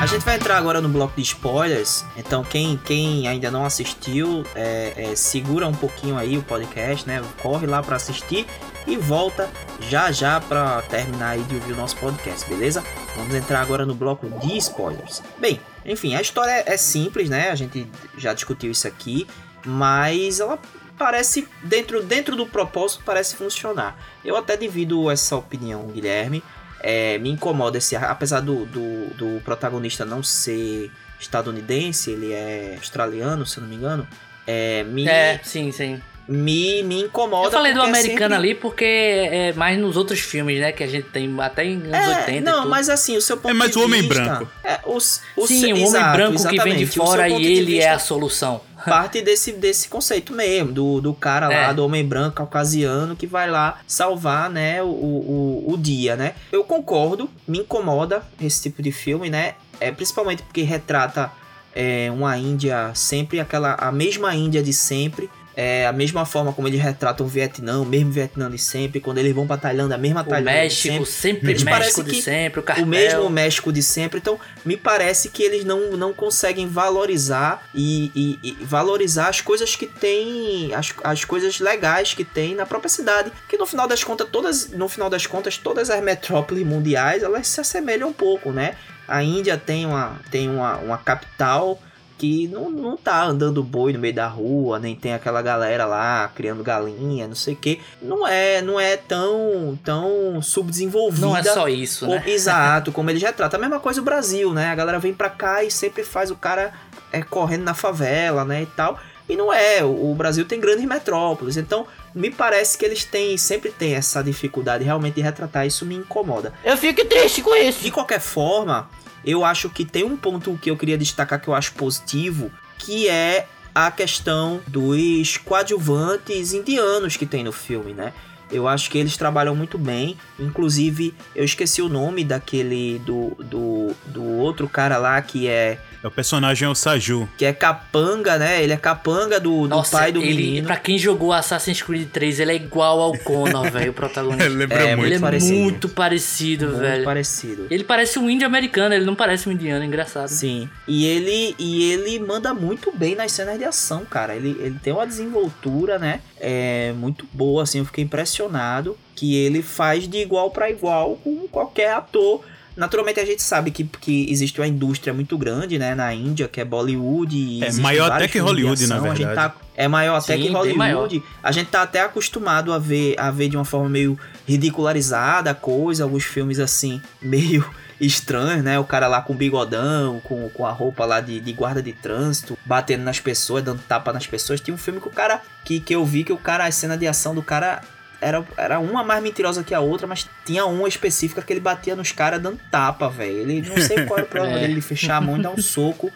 [0.00, 4.44] A gente vai entrar agora no bloco de spoilers, então quem, quem ainda não assistiu,
[4.54, 7.22] é, é, segura um pouquinho aí o podcast, né?
[7.42, 8.46] Corre lá para assistir
[8.86, 9.50] e volta
[9.88, 12.84] já já para terminar aí de ouvir o nosso podcast, beleza?
[13.16, 15.22] Vamos entrar agora no bloco de spoilers.
[15.38, 17.50] Bem, enfim, a história é simples, né?
[17.50, 19.26] A gente já discutiu isso aqui,
[19.64, 20.58] mas ela
[20.98, 23.96] parece dentro dentro do propósito parece funcionar.
[24.24, 26.42] Eu até divido essa opinião, Guilherme.
[26.82, 33.44] É, me incomoda esse apesar do, do, do protagonista não ser estadunidense, ele é australiano,
[33.44, 34.08] se eu não me engano.
[34.46, 37.48] É, me, é sim, sim me, me incomoda.
[37.48, 38.34] Eu falei do é americano sempre...
[38.34, 40.70] ali porque é mais nos outros filmes, né?
[40.70, 42.40] Que a gente tem até em anos é, 80.
[42.48, 44.48] Não, mas assim, o seu ponto É mais o homem branco.
[44.62, 47.98] É, os, os, Sim, o homem branco que vem de fora e ele é a
[47.98, 48.60] solução.
[48.86, 51.66] Parte desse, desse conceito mesmo, do, do cara é.
[51.66, 56.34] lá, do homem branco caucasiano que vai lá salvar, né, o, o, o dia, né?
[56.50, 59.54] Eu concordo, me incomoda esse tipo de filme, né?
[59.80, 61.30] É, principalmente porque retrata
[61.74, 65.28] é, uma Índia sempre aquela a mesma Índia de sempre
[65.62, 69.18] é a mesma forma como eles retratam o Vietnã, o mesmo Vietnã de sempre, quando
[69.18, 70.52] eles vão pra Tailândia, a mesma Tailândia.
[70.52, 72.84] O México, sempre, sempre México de sempre, o cartel.
[72.86, 74.18] O mesmo México de sempre.
[74.20, 79.76] Então, me parece que eles não, não conseguem valorizar e, e, e valorizar as coisas
[79.76, 83.30] que tem, as, as coisas legais que tem na própria cidade.
[83.46, 87.46] Que no final das contas, todas, no final das contas, todas as metrópoles mundiais, elas
[87.46, 88.76] se assemelham um pouco, né?
[89.06, 91.78] A Índia tem uma, tem uma, uma capital
[92.20, 96.30] que não, não tá andando boi no meio da rua, nem tem aquela galera lá
[96.34, 97.80] criando galinha, não sei o que.
[98.02, 101.26] Não é, não é tão, tão subdesenvolvida.
[101.26, 102.24] Não é só isso, como, né?
[102.26, 103.56] Exato, como ele já trata.
[103.56, 104.68] A mesma coisa o Brasil, né?
[104.68, 106.74] A galera vem pra cá e sempre faz o cara
[107.10, 108.98] é, correndo na favela, né, e tal.
[109.26, 113.70] E não é, o Brasil tem grandes metrópoles, então me parece que eles têm, sempre
[113.70, 116.52] têm essa dificuldade realmente de retratar, isso me incomoda.
[116.62, 117.80] Eu fico triste com isso.
[117.80, 118.90] De qualquer forma,
[119.24, 123.08] eu acho que tem um ponto que eu queria destacar que eu acho positivo, que
[123.08, 128.12] é a questão dos coadjuvantes indianos que tem no filme, né?
[128.50, 130.16] Eu acho que eles trabalham muito bem.
[130.38, 135.78] Inclusive, eu esqueci o nome daquele do, do, do outro cara lá que é é
[136.02, 137.28] o personagem é o Saju.
[137.36, 138.62] Que é capanga, né?
[138.62, 140.66] Ele é capanga do, do Nossa, pai do ele, menino.
[140.66, 144.44] Pra quem jogou Assassin's Creed 3, ele é igual ao Connor, velho, o protagonista.
[144.44, 145.06] ele lembra é, muito.
[145.06, 145.58] Ele é parecido.
[145.58, 147.04] muito parecido, muito velho.
[147.04, 147.66] parecido.
[147.70, 150.28] Ele parece um índio americano, ele não parece um indiano, engraçado.
[150.28, 150.68] Sim.
[150.88, 154.34] E ele, e ele manda muito bem nas cenas de ação, cara.
[154.34, 156.20] Ele, ele tem uma desenvoltura, né?
[156.40, 157.78] É muito boa, assim.
[157.78, 162.42] Eu fiquei impressionado que ele faz de igual para igual com qualquer ator
[162.76, 166.60] Naturalmente a gente sabe que, que existe uma indústria muito grande, né, na Índia, que
[166.60, 167.36] é Bollywood.
[167.36, 169.06] e É maior até que Hollywood, na ação.
[169.06, 169.52] A gente verdade.
[169.54, 171.22] tá- é maior até Sim, que Hollywood.
[171.42, 175.54] A gente tá até acostumado a ver, a ver de uma forma meio ridicularizada a
[175.54, 177.68] coisa, alguns filmes assim, meio
[178.00, 178.78] estranhos, né?
[178.78, 182.56] O cara lá com bigodão, com, com a roupa lá de, de guarda de trânsito,
[182.64, 184.60] batendo nas pessoas, dando tapa nas pessoas.
[184.60, 186.96] Tinha um filme que o cara, que, que eu vi que o cara, a cena
[186.96, 187.82] de ação do cara
[188.20, 191.96] era, era uma mais mentirosa que a outra, mas tinha uma específica que ele batia
[191.96, 193.38] nos caras dando tapa, velho.
[193.40, 194.60] Ele não sei qual era o problema É.
[194.60, 196.10] dele, ele fechar a mão e dar um soco.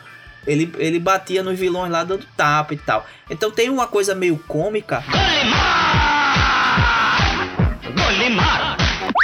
[0.46, 3.06] Ele, ele batia nos vilões lá dando tapa e tal.
[3.30, 5.02] Então tem uma coisa meio cômica.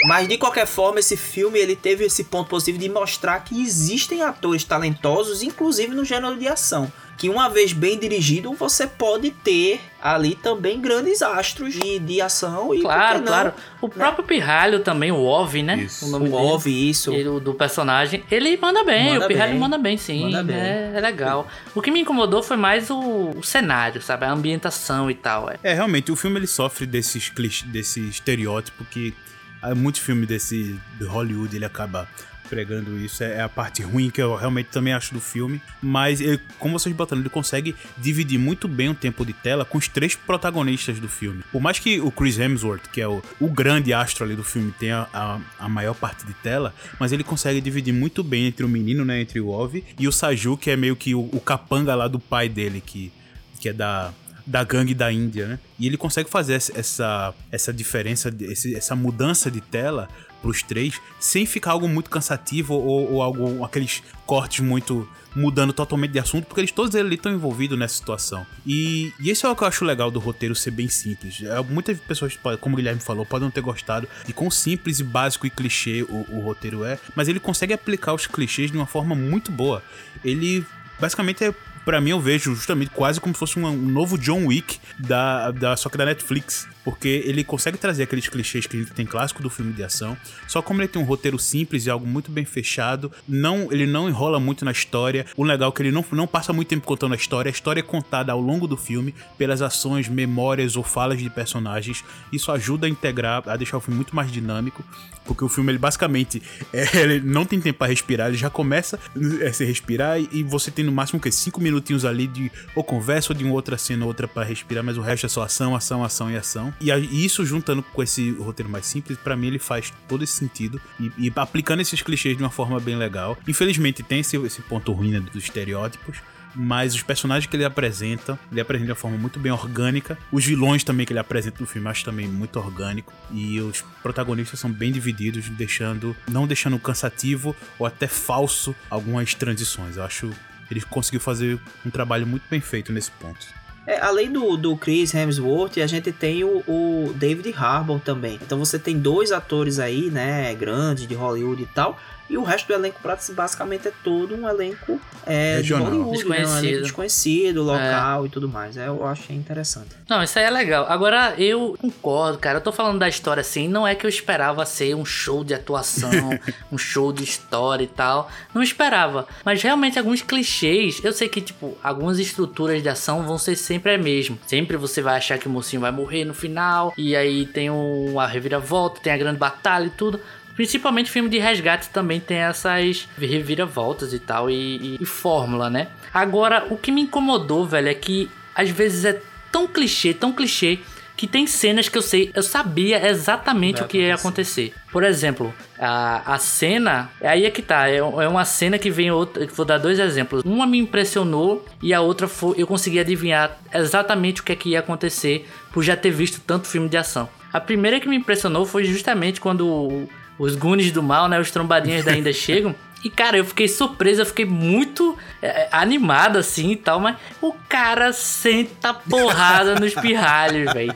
[0.07, 4.23] Mas de qualquer forma, esse filme ele teve esse ponto positivo de mostrar que existem
[4.23, 6.90] atores talentosos, inclusive no gênero de ação.
[7.20, 12.74] Que uma vez bem dirigido, você pode ter ali também grandes astros de, de ação
[12.74, 13.52] e Claro, não, claro.
[13.78, 15.83] O próprio Pirralho também, o Ov, né?
[15.83, 16.06] Isso.
[16.06, 16.42] O nome O dele.
[16.42, 17.12] Ove, isso.
[17.12, 19.61] Ele, do personagem, ele manda bem, Manda o Pirralho bem.
[19.61, 20.22] manda bem, sim.
[20.22, 20.56] Manda bem.
[20.56, 21.46] É, é legal.
[21.74, 22.98] O que me incomodou foi mais o,
[23.37, 24.24] o cenário, sabe?
[24.24, 25.50] A ambientação e tal.
[25.50, 25.59] É.
[25.62, 29.14] É, realmente, o filme ele sofre desses clichê, desse estereótipo que
[29.61, 32.09] há muito filme desse de Hollywood ele acaba
[32.50, 33.22] pregando isso.
[33.24, 35.62] É a parte ruim que eu realmente também acho do filme.
[35.80, 39.78] Mas, ele, como vocês botaram, ele consegue dividir muito bem o tempo de tela com
[39.78, 41.42] os três protagonistas do filme.
[41.52, 44.74] Por mais que o Chris Hemsworth, que é o, o grande astro ali do filme,
[44.78, 48.68] tenha a, a maior parte de tela, mas ele consegue dividir muito bem entre o
[48.68, 51.94] menino, né, entre o Ove, e o Saju, que é meio que o, o capanga
[51.94, 53.12] lá do pai dele, que,
[53.60, 54.12] que é da
[54.46, 55.58] da gangue da Índia, né?
[55.78, 58.34] E ele consegue fazer essa- essa, diferença,
[58.74, 60.08] essa mudança de tela
[60.40, 66.12] pros três, sem ficar algo muito cansativo ou, ou algo, aqueles cortes muito mudando totalmente
[66.12, 68.46] de assunto, porque eles todos eles estão envolvidos nessa situação.
[68.66, 71.40] E, e esse é o que eu acho legal do roteiro ser bem simples.
[71.42, 75.05] É, muitas pessoas, como o Guilherme falou, podem não ter gostado de quão simples e
[75.05, 78.87] básico e clichê o, o roteiro é, mas ele consegue aplicar os clichês de uma
[78.87, 79.83] forma muito boa.
[80.24, 80.64] Ele
[80.98, 84.79] basicamente é Pra mim, eu vejo justamente quase como se fosse um, novo John Wick,
[84.99, 86.69] da, da, só que da Netflix.
[86.85, 90.16] Porque ele consegue trazer aqueles clichês que a gente tem clássico do filme de ação.
[90.49, 94.09] Só como ele tem um roteiro simples e algo muito bem fechado, não ele não
[94.09, 95.27] enrola muito na história.
[95.37, 97.51] O legal é que ele não, não passa muito tempo contando a história.
[97.51, 102.03] A história é contada ao longo do filme pelas ações, memórias ou falas de personagens.
[102.33, 104.83] Isso ajuda a integrar, a deixar o filme muito mais dinâmico.
[105.25, 108.99] Porque o filme, ele basicamente é, ele não tem tempo para respirar, ele já começa
[109.47, 111.31] a se respirar e, você tem no máximo o quê?
[111.31, 114.96] Cinco minutinhos ali de ou conversa ou de uma outra cena, outra para respirar, mas
[114.96, 116.72] o resto é só ação, ação, ação e ação.
[116.80, 116.90] E,
[117.24, 121.11] isso juntando com esse roteiro mais simples, para mim ele faz todo esse sentido e,
[121.18, 123.37] e aplicando esses clichês de uma forma bem legal.
[123.48, 126.18] Infelizmente tem esse, esse ponto ruim né, dos estereótipos,
[126.54, 130.18] mas os personagens que ele apresenta, ele apresenta de uma forma muito bem orgânica.
[130.33, 133.12] Os vilões também que ele apresenta no filme, acho também muito orgânico.
[133.33, 139.96] E os protagonistas são bem divididos, deixando não deixando cansativo ou até falso algumas transições.
[139.96, 140.30] Eu acho
[140.70, 143.46] ele conseguiu fazer um trabalho muito bem feito nesse ponto.
[143.87, 148.38] É, além do, do Chris Hemsworth, a gente tem o, o David Harbour também.
[148.40, 151.98] Então você tem dois atores aí, né, grandes de Hollywood e tal.
[152.31, 153.01] E o resto do elenco
[153.33, 155.75] basicamente é todo um elenco é, de.
[155.75, 156.05] Hollywood, né?
[156.05, 156.64] Um Desconhecido.
[156.64, 158.77] elenco desconhecido, local e tudo mais.
[158.77, 159.88] É, eu achei interessante.
[160.09, 160.87] Não, isso aí é legal.
[160.88, 162.59] Agora, eu concordo, cara.
[162.59, 165.55] Eu tô falando da história assim, não é que eu esperava ser um show de
[165.55, 166.11] atuação,
[166.71, 168.31] um show de história e tal.
[168.55, 169.27] Não esperava.
[169.45, 173.95] Mas realmente alguns clichês, eu sei que, tipo, algumas estruturas de ação vão ser sempre
[173.95, 174.38] a mesma.
[174.47, 178.21] Sempre você vai achar que o mocinho vai morrer no final, e aí tem um,
[178.21, 180.21] a reviravolta, tem a grande batalha e tudo.
[180.54, 185.88] Principalmente filme de resgate também tem essas reviravoltas e tal, e, e- e fórmula, né?
[186.12, 190.78] Agora, o que me incomodou, velho, é que às vezes é tão clichê, tão clichê,
[191.16, 194.72] que tem cenas que eu sei, eu sabia exatamente o que ia acontecer.
[194.90, 199.10] Por exemplo, a, a cena, aí é que tá, é, é uma cena que vem
[199.10, 200.42] outra, vou dar dois exemplos.
[200.46, 204.70] Uma me impressionou e a outra foi, eu consegui adivinhar exatamente o que é que
[204.70, 207.28] ia acontecer por já ter visto tanto filme de ação.
[207.52, 210.08] A primeira que me impressionou foi justamente quando
[210.40, 212.74] os Goonies do mal, né, os trombadinhas da ainda chegam.
[213.03, 217.55] E, cara, eu fiquei surpresa, eu fiquei muito é, animado assim e tal, mas o
[217.66, 220.94] cara senta porrada nos pirralhos, velho.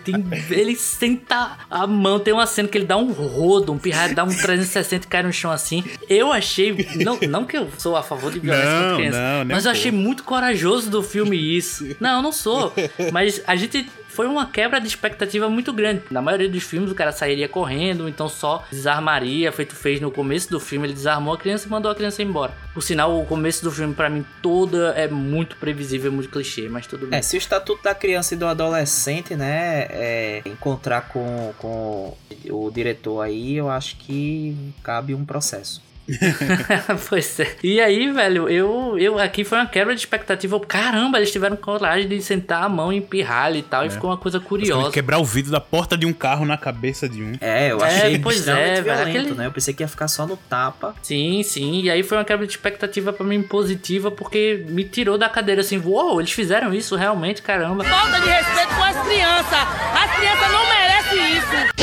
[0.50, 4.22] Ele senta a mão, tem uma cena que ele dá um rodo, um pirralho dá
[4.22, 5.82] um 360 e cai no chão assim.
[6.06, 9.44] Eu achei, não, não que eu sou a favor de violência Não, contra criança, não,
[9.46, 11.96] mas eu um achei muito corajoso do filme isso.
[11.98, 12.70] Não, eu não sou,
[13.12, 16.02] mas a gente foi uma quebra de expectativa muito grande.
[16.08, 20.48] Na maioria dos filmes o cara sairia correndo, então só desarmaria, feito fez no começo
[20.48, 22.54] do filme, ele desarmou a criança e mandou a criança embora.
[22.72, 26.86] Por sinal, o começo do filme pra mim toda é muito previsível, muito clichê, mas
[26.86, 27.18] tudo bem.
[27.18, 32.16] É, se o estatuto da criança e do adolescente, né, é, encontrar com, com
[32.50, 35.82] o diretor aí, eu acho que cabe um processo.
[37.08, 37.56] pois é.
[37.62, 40.58] E aí, velho, eu, eu aqui foi uma quebra de expectativa.
[40.60, 43.86] Caramba, eles tiveram coragem de sentar a mão em pirralho e tal.
[43.86, 44.90] E ficou uma coisa curiosa.
[44.90, 47.32] Quebrar o vidro da porta de um carro na cabeça de um.
[47.40, 49.46] É, eu É, achei pois extremamente é, velho, violento, aquele- né?
[49.46, 50.94] Eu pensei que ia ficar só no tapa.
[51.02, 51.82] Sim, sim.
[51.82, 55.60] E aí foi uma quebra de expectativa pra mim positiva, porque me tirou da cadeira
[55.62, 57.84] assim, uou, eles fizeram isso realmente, caramba.
[57.84, 59.58] Falta de respeito com as crianças.
[60.02, 61.74] As crianças não merecem isso.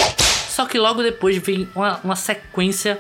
[0.50, 3.00] Só que logo depois vem uma, uma sequência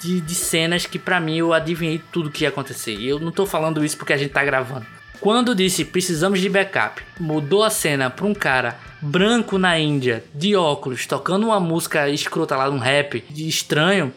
[0.00, 2.94] de, de cenas que pra mim eu adivinhei tudo que ia acontecer.
[2.94, 4.86] E eu não tô falando isso porque a gente tá gravando.
[5.20, 10.54] Quando disse precisamos de backup, mudou a cena pra um cara branco na Índia, de
[10.54, 14.12] óculos, tocando uma música escrota lá, um rap de estranho,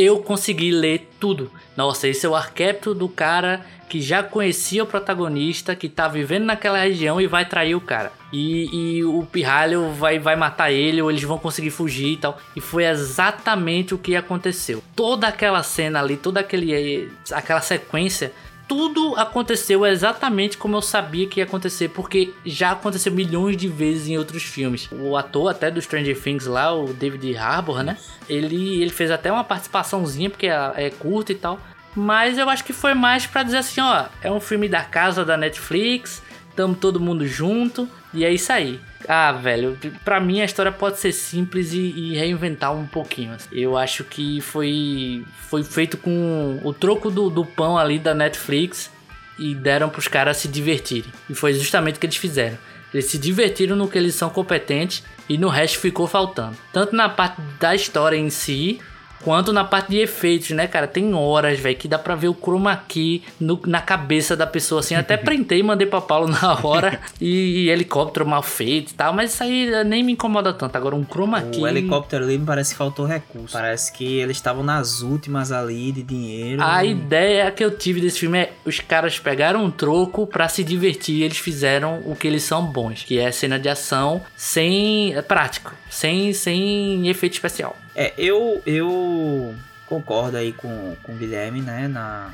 [0.00, 1.50] eu consegui ler tudo.
[1.76, 6.44] Nossa, esse é o arquétipo do cara que já conhecia o protagonista, que tá vivendo
[6.44, 8.12] naquela região e vai trair o cara.
[8.32, 12.38] E, e o pirralho vai, vai matar ele, ou eles vão conseguir fugir e tal.
[12.54, 14.80] E foi exatamente o que aconteceu.
[14.94, 18.32] Toda aquela cena ali, toda aquele, aquela sequência
[18.70, 24.06] tudo aconteceu exatamente como eu sabia que ia acontecer, porque já aconteceu milhões de vezes
[24.06, 24.88] em outros filmes.
[24.92, 27.98] O ator até do Stranger Things lá, o David Harbour, né?
[28.28, 31.58] Ele, ele fez até uma participaçãozinha, porque é, é curta e tal.
[31.96, 35.24] Mas eu acho que foi mais pra dizer assim, ó, é um filme da casa
[35.24, 36.22] da Netflix,
[36.54, 38.80] tamo todo mundo junto, e é isso aí.
[39.08, 43.36] Ah, velho, pra mim a história pode ser simples e, e reinventar um pouquinho.
[43.50, 48.90] Eu acho que foi, foi feito com o troco do, do pão ali da Netflix
[49.38, 51.10] e deram pros caras se divertirem.
[51.28, 52.58] E foi justamente o que eles fizeram.
[52.92, 56.56] Eles se divertiram no que eles são competentes e no resto ficou faltando.
[56.72, 58.80] Tanto na parte da história em si,
[59.22, 60.86] quanto na parte de efeitos, né, cara?
[60.86, 64.80] Tem horas, velho, que dá pra ver o chroma key no- na cabeça da pessoa,
[64.80, 64.94] assim.
[64.94, 67.00] Até printei e mandei pra Paulo na hora.
[67.20, 70.76] e, helicóptero mal feito e tal, mas isso aí eh, nem me incomoda tanto.
[70.76, 71.60] Agora, um chroma key...
[71.60, 73.52] O helicóptero ali me parece que faltou recurso.
[73.52, 76.62] Parece que eles estavam nas últimas ali de dinheiro.
[76.62, 80.62] A ideia que eu tive desse filme é os caras pegaram um troco pra se
[80.64, 85.14] divertir e eles fizeram o que eles são bons, que é cena de ação sem
[85.14, 87.76] é prático, sem sem efeito especial.
[88.00, 92.30] É, eu, eu concordo aí com, com o Guilherme, né, na,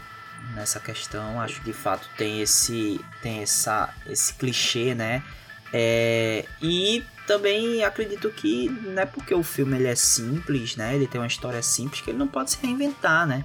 [0.55, 1.41] nessa questão.
[1.41, 5.25] Acho que de fato tem esse, tem essa, esse clichê, né?
[5.73, 10.95] É, e também acredito que não é porque o filme ele é simples, né?
[10.95, 13.45] Ele tem uma história simples que ele não pode se reinventar, né?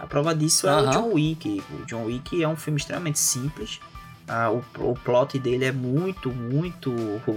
[0.00, 0.90] A prova disso é o.
[0.90, 1.62] John Wick.
[1.70, 3.78] O John Wick é um filme extremamente simples.
[4.26, 6.94] Ah, o, o plot dele é muito, muito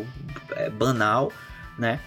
[0.55, 1.33] é, banal,
[1.77, 1.99] né?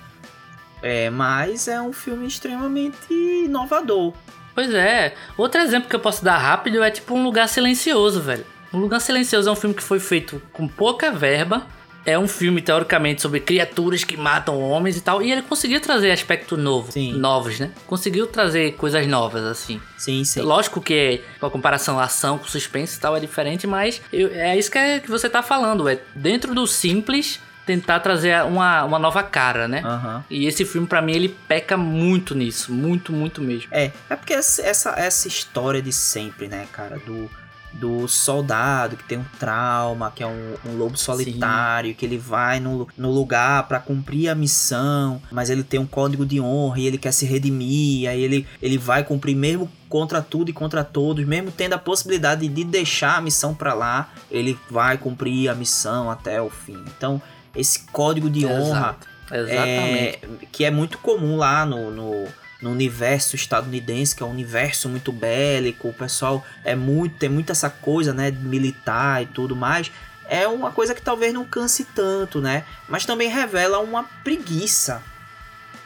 [0.86, 4.12] É, mas é um filme extremamente inovador.
[4.54, 5.14] Pois é.
[5.36, 8.44] Outro exemplo que eu posso dar rápido é tipo um lugar silencioso, velho.
[8.72, 11.66] Um lugar silencioso é um filme que foi feito com pouca verba.
[12.06, 15.22] É um filme, teoricamente, sobre criaturas que matam homens e tal.
[15.22, 16.92] E ele conseguiu trazer aspectos novos.
[16.92, 17.14] Sim.
[17.14, 17.70] Novos, né?
[17.86, 19.80] Conseguiu trazer coisas novas, assim.
[19.96, 20.42] Sim, sim.
[20.42, 24.70] Lógico que a comparação ação com suspense e tal é diferente, mas eu- é isso
[24.70, 25.88] que, é- que você tá falando.
[25.88, 29.82] É dentro do simples tentar trazer uma, uma nova cara, né?
[29.84, 30.24] Aham.
[30.28, 32.72] E esse filme, pra mim, ele peca muito nisso.
[32.72, 33.68] Muito, muito mesmo.
[33.70, 37.30] É, é porque essa, essa, história de sempre, né, cara, do,
[37.72, 42.60] do soldado que tem um trauma, que é um, um lobo solitário, que ele vai
[42.60, 46.86] no, no lugar pra cumprir a missão, mas ele tem um código de honra e
[46.86, 51.24] ele quer se redimir, aí ele, ele vai cumprir mesmo contra tudo e contra todos,
[51.24, 56.10] mesmo tendo a possibilidade de deixar a missão pra lá, ele vai cumprir a missão
[56.10, 56.82] até o fim.
[56.96, 57.22] Então,
[57.54, 59.08] esse código de honra Exato.
[59.30, 60.20] Exatamente.
[60.42, 62.28] é, que é muito comum lá no, no,
[62.60, 67.50] no universo estadunidense, que é um universo muito bélico, o pessoal é muito, tem muito
[67.50, 69.90] essa coisa, né, militar e tudo mais.
[70.26, 72.64] É uma coisa que talvez não canse tanto, né?
[72.88, 75.02] Mas também revela uma preguiça,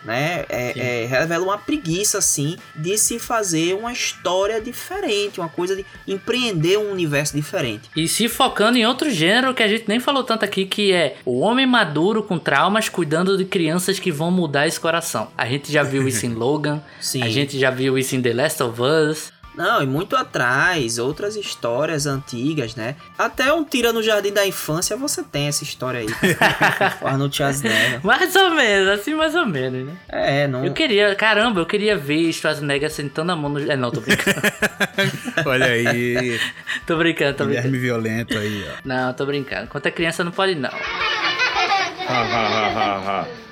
[0.04, 0.44] né?
[0.48, 5.84] É, é, revela uma preguiça, assim, de se fazer uma história diferente, uma coisa de
[6.06, 7.90] empreender um universo diferente.
[7.96, 11.16] E se focando em outro gênero que a gente nem falou tanto aqui, que é
[11.24, 15.28] o homem maduro com traumas cuidando de crianças que vão mudar esse coração.
[15.36, 17.22] A gente já viu isso em Logan, Sim.
[17.22, 19.32] a gente já viu isso em The Last of Us.
[19.58, 22.94] Não, e muito atrás, outras histórias antigas, né?
[23.18, 26.06] Até um Tira no Jardim da Infância você tem essa história aí.
[27.02, 28.06] Arnold Schwarzenegger.
[28.06, 29.96] Mais ou menos, assim mais ou menos, né?
[30.08, 30.64] É, não.
[30.64, 33.58] Eu queria, caramba, eu queria ver Schwarzenegger sentando a mão no...
[33.68, 34.40] É, não, tô brincando.
[35.44, 36.38] Olha aí,
[36.86, 37.66] tô brincando, tô brincando.
[37.66, 38.80] Guilherme violento aí, ó.
[38.84, 39.66] Não, tô brincando.
[39.66, 40.70] Quanto é criança não pode não.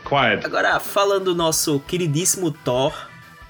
[0.08, 0.46] Quiet.
[0.46, 2.94] Agora, falando do nosso queridíssimo Thor.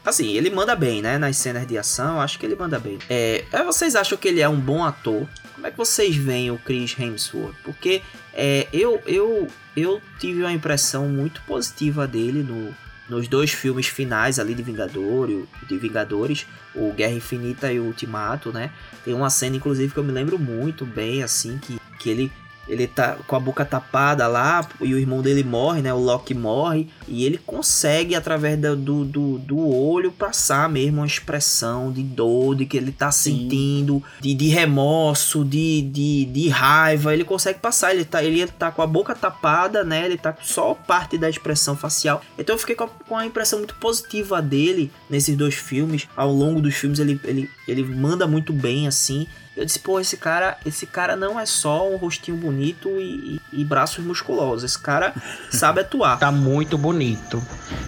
[0.07, 1.19] Assim, ele manda bem, né?
[1.19, 2.97] Nas cenas de ação, acho que ele manda bem.
[3.11, 5.27] É, é, vocês acham que ele é um bom ator?
[5.53, 7.57] Como é que vocês veem o Chris Hemsworth?
[7.65, 8.03] Porque
[8.33, 12.73] é, eu, eu, eu tive uma impressão muito positiva dele no,
[13.09, 15.29] nos dois filmes finais ali de Vingador,
[15.67, 18.71] de Vingadores, o Guerra Infinita e o Ultimato, né?
[19.05, 22.33] Tem uma cena, inclusive, que eu me lembro muito bem, assim, que, que ele
[22.69, 25.93] ele tá com a boca tapada lá e o irmão dele morre, né?
[25.93, 31.93] O Loki morre e ele consegue, através do, do, do olho, passar mesmo uma expressão
[31.93, 33.43] de dor, de que ele tá Sim.
[33.43, 37.13] sentindo, de, de remorso, de, de, de raiva.
[37.13, 40.05] Ele consegue passar, ele tá, ele tá com a boca tapada, né?
[40.05, 42.23] Ele tá só parte da expressão facial.
[42.39, 46.09] Então eu fiquei com a, com a impressão muito positiva dele nesses dois filmes.
[46.17, 49.27] Ao longo dos filmes ele, ele, ele manda muito bem, assim.
[49.57, 53.61] Eu disse, pô, esse cara, esse cara não é só um rostinho bonito e, e,
[53.63, 54.65] e braços musculosos.
[54.65, 55.15] Esse cara
[55.51, 56.19] sabe atuar.
[56.19, 57.43] Tá muito bonito.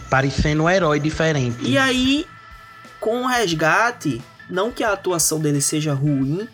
[0.09, 1.59] Parecendo um herói diferente.
[1.63, 2.27] E aí,
[2.99, 6.49] com o resgate, não que a atuação dele seja ruim,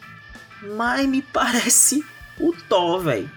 [0.77, 2.05] mas me parece
[2.39, 3.31] o Thor, velho.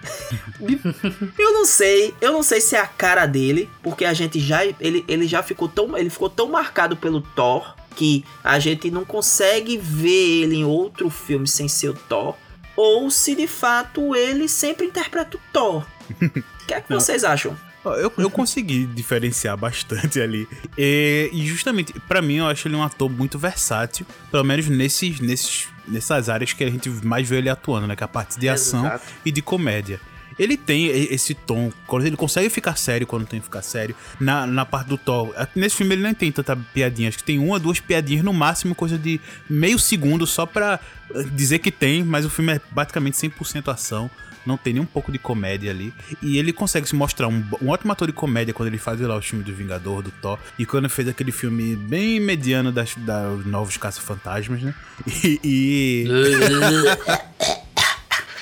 [1.38, 4.64] eu não sei, eu não sei se é a cara dele, porque a gente já
[4.64, 9.04] ele, ele já ficou tão ele ficou tão marcado pelo Thor que a gente não
[9.04, 12.36] consegue ver ele em outro filme sem ser o Thor,
[12.76, 15.84] ou se de fato ele sempre interpreta o Thor.
[16.08, 16.30] O
[16.64, 17.00] que é que não.
[17.00, 17.58] vocês acham?
[17.84, 20.46] Eu, eu consegui diferenciar bastante ali.
[20.76, 24.06] E, e justamente, para mim, eu acho ele um ator muito versátil.
[24.30, 27.96] Pelo menos nesses, nesses, nessas áreas que a gente mais vê ele atuando, né?
[27.96, 29.04] Que é a parte de ação Exato.
[29.24, 30.00] e de comédia.
[30.38, 31.72] Ele tem esse tom,
[32.04, 33.94] ele consegue ficar sério quando tem que ficar sério.
[34.20, 37.38] Na, na parte do Thor, nesse filme ele nem tem tanta piadinha, acho que tem
[37.38, 40.78] uma, duas piadinhas no máximo, coisa de meio segundo só pra
[41.14, 44.10] eh, dizer que tem, mas o filme é basicamente 100% ação
[44.48, 45.92] não tem nem um pouco de comédia ali.
[46.22, 49.16] E ele consegue se mostrar um, um ótimo ator de comédia quando ele faz lá
[49.16, 50.38] o filme do Vingador, do Thor.
[50.58, 52.96] E quando fez aquele filme bem mediano das
[53.44, 54.74] Novos Caça-Fantasmas, né?
[55.22, 55.40] E.
[55.44, 56.04] e...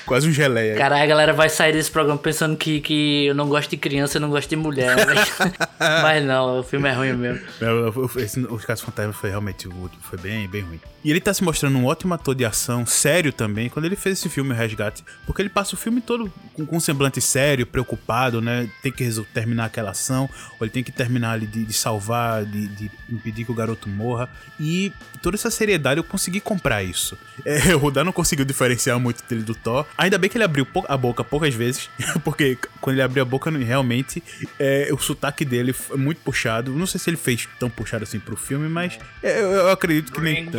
[0.07, 0.75] Quase um geleia.
[0.75, 4.17] Caralho, a galera vai sair desse programa pensando que, que eu não gosto de criança,
[4.17, 4.95] eu não gosto de mulher.
[5.05, 5.37] Mas,
[6.01, 7.41] mas não, o filme é ruim mesmo.
[8.15, 9.67] Esse, Os Casos Fantasmas foi realmente
[10.01, 10.79] foi bem, bem ruim.
[11.03, 14.19] E ele tá se mostrando um ótimo ator de ação, sério também, quando ele fez
[14.19, 15.03] esse filme, O Resgate.
[15.25, 18.69] Porque ele passa o filme todo com, com um semblante sério, preocupado, né?
[18.81, 20.29] Tem que terminar aquela ação,
[20.59, 23.87] ou ele tem que terminar ali de, de salvar, de, de, impedir que o garoto
[23.87, 24.29] morra.
[24.59, 24.91] E
[25.21, 27.17] toda essa seriedade eu consegui comprar isso.
[27.45, 29.85] É, o Rodar não conseguiu diferenciar muito dele do Thor.
[29.97, 31.89] Ainda bem que ele abriu a boca poucas vezes,
[32.23, 34.23] porque quando ele abriu a boca, realmente
[34.59, 36.71] é, o sotaque dele foi muito puxado.
[36.71, 40.11] Não sei se ele fez tão puxado assim pro filme, mas é, eu, eu acredito
[40.11, 40.45] que Bring nem.
[40.45, 40.57] Tanto.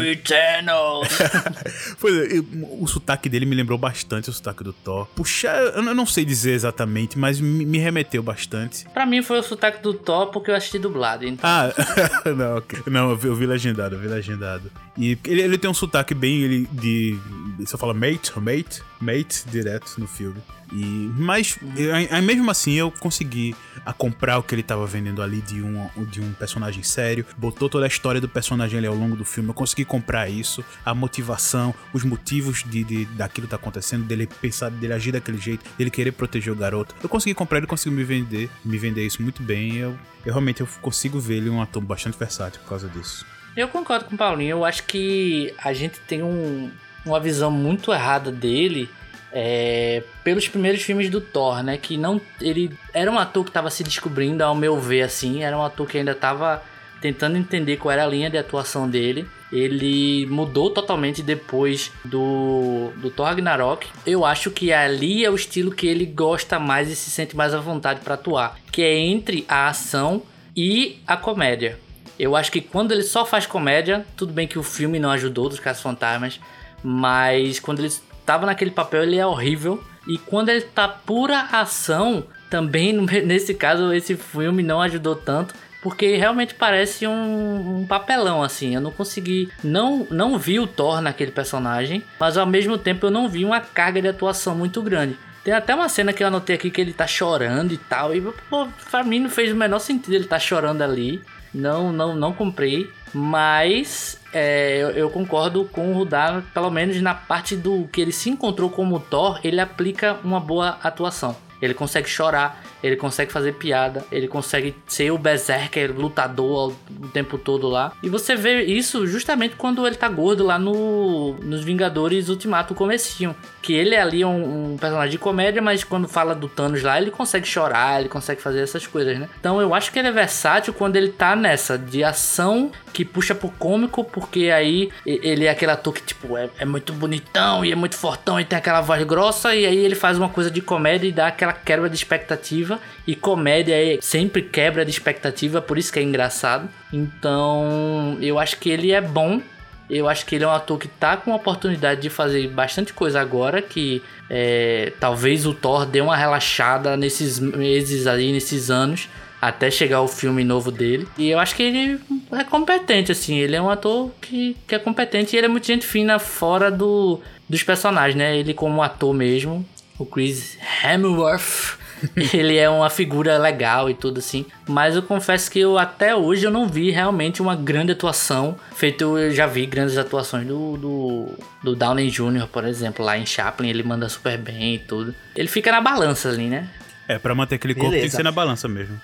[2.01, 5.07] pois é, o sotaque dele me lembrou bastante o sotaque do Thor.
[5.14, 8.86] Puxa, eu não sei dizer exatamente, mas me remeteu bastante.
[8.93, 11.24] Pra mim foi o sotaque do Thor porque eu assisti dublado.
[11.24, 11.49] Então.
[11.49, 11.72] Ah,
[12.36, 12.80] não, okay.
[12.86, 14.70] não, eu vi, eu vi legendado, eu vi legendado.
[14.99, 17.16] E ele, ele tem um sotaque bem ele, de.
[17.61, 20.40] Você fala mate, mate, mate direto no filme.
[20.72, 23.55] E, mas, eu, mesmo assim, eu consegui
[23.86, 27.24] a comprar o que ele estava vendendo ali de um, de um personagem sério.
[27.38, 29.49] Botou toda a história do personagem ali ao longo do filme.
[29.49, 34.68] Eu consegui comprar isso, a motivação, os motivos de, de daquilo tá acontecendo, dele pensar,
[34.68, 36.94] dele agir daquele jeito, dele querer proteger o garoto.
[37.01, 39.76] Eu consegui comprar ele, consegui me vender, me vender isso muito bem.
[39.76, 39.96] Eu,
[40.26, 43.24] eu realmente eu consigo ver ele um ator bastante versátil por causa disso.
[43.59, 44.50] Eu concordo com o Paulinho.
[44.50, 46.70] Eu acho que a gente tem um,
[47.04, 48.88] uma visão muito errada dele
[49.32, 51.76] é, pelos primeiros filmes do Thor, né?
[51.76, 52.20] Que não.
[52.40, 55.42] Ele era um ator que estava se descobrindo, ao meu ver, assim.
[55.42, 56.62] Era um ator que ainda estava
[57.00, 59.26] tentando entender qual era a linha de atuação dele.
[59.50, 63.88] Ele mudou totalmente depois do, do Thor Ragnarok.
[64.06, 67.52] Eu acho que ali é o estilo que ele gosta mais e se sente mais
[67.52, 70.22] à vontade para atuar, que é entre a ação
[70.54, 71.88] e a comédia.
[72.18, 75.48] Eu acho que quando ele só faz comédia, tudo bem que o filme não ajudou
[75.48, 76.40] dos Casos Fantasmas,
[76.82, 77.92] mas quando ele
[78.26, 79.82] tava naquele papel, ele é horrível.
[80.06, 82.92] E quando ele tá pura ação, também
[83.24, 85.54] nesse caso esse filme não ajudou tanto.
[85.80, 88.74] Porque realmente parece um, um, papelão, assim.
[88.74, 89.48] Eu não consegui.
[89.62, 93.60] Não, não vi o Thor naquele personagem, mas ao mesmo tempo eu não vi uma
[93.60, 95.16] carga de atuação muito grande.
[95.44, 98.14] Tem até uma cena que eu anotei aqui que ele tá chorando e tal.
[98.14, 101.22] E pô, pra mim não fez o menor sentido ele tá chorando ali.
[101.53, 102.90] Não, não, não comprei.
[103.12, 108.12] Mas é, eu, eu, concordo com o Rudar, pelo menos na parte do que ele
[108.12, 111.34] se encontrou como Thor, ele aplica uma boa atuação.
[111.61, 117.39] Ele consegue chorar, ele consegue fazer piada, ele consegue ser o berserker lutador o tempo
[117.39, 117.93] todo lá.
[118.03, 123.35] E você vê isso justamente quando ele tá gordo lá no nos Vingadores Ultimato comecinho,
[123.62, 127.01] que ele é ali um, um, personagem de comédia, mas quando fala do Thanos lá,
[127.01, 129.29] ele consegue chorar, ele consegue fazer essas coisas, né?
[129.39, 133.35] Então eu acho que ele é versátil quando ele tá nessa de ação que puxa
[133.35, 137.72] pro cômico, porque aí ele é aquele ator que tipo é, é muito bonitão e
[137.72, 140.61] é muito fortão e tem aquela voz grossa e aí ele faz uma coisa de
[140.61, 145.62] comédia e dá aquela quebra de expectativa expectativa e comédia é, sempre quebra de expectativa,
[145.62, 146.68] por isso que é engraçado.
[146.92, 149.40] Então, eu acho que ele é bom.
[149.88, 152.92] Eu acho que ele é um ator que tá com a oportunidade de fazer bastante
[152.92, 159.08] coisa agora, que é, talvez o Thor dê uma relaxada nesses meses aí, nesses anos,
[159.40, 161.08] até chegar o filme novo dele.
[161.16, 161.98] E eu acho que ele
[162.32, 163.38] é competente, assim.
[163.38, 166.70] Ele é um ator que, que é competente e ele é muito gente fina fora
[166.70, 168.36] do, dos personagens, né?
[168.36, 169.64] Ele como ator mesmo,
[169.98, 171.78] o Chris Hemsworth,
[172.32, 174.46] ele é uma figura legal e tudo assim.
[174.66, 178.57] Mas eu confesso que eu até hoje eu não vi realmente uma grande atuação.
[178.74, 181.28] Feito, eu já vi grandes atuações do, do,
[181.62, 185.14] do Downey Jr., por exemplo, lá em Chaplin, ele manda super bem e tudo.
[185.34, 186.68] Ele fica na balança ali, né?
[187.09, 188.16] É, pra manter aquele corpo tem que Beleza.
[188.18, 189.01] ser na balança mesmo.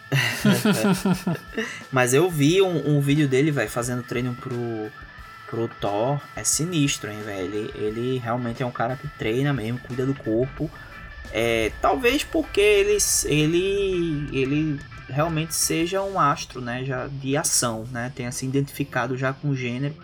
[1.90, 4.92] Mas eu vi um, um vídeo dele, velho, fazendo treino pro,
[5.48, 6.20] pro Thor.
[6.36, 7.42] É sinistro, hein, velho.
[7.42, 10.70] Ele, ele realmente é um cara que treina mesmo, cuida do corpo.
[11.32, 18.12] É, talvez porque ele, ele, ele realmente seja um astro, né, já de ação, né,
[18.14, 19.94] tenha se identificado já com o gênero,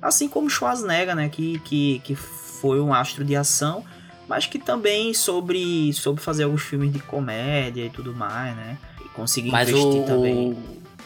[0.00, 3.84] assim como Schwarzenegger, né, que, que, que foi um astro de ação,
[4.28, 9.08] mas que também sobre sobre fazer alguns filmes de comédia e tudo mais, né, e
[9.10, 10.56] conseguir Mas investir o, também.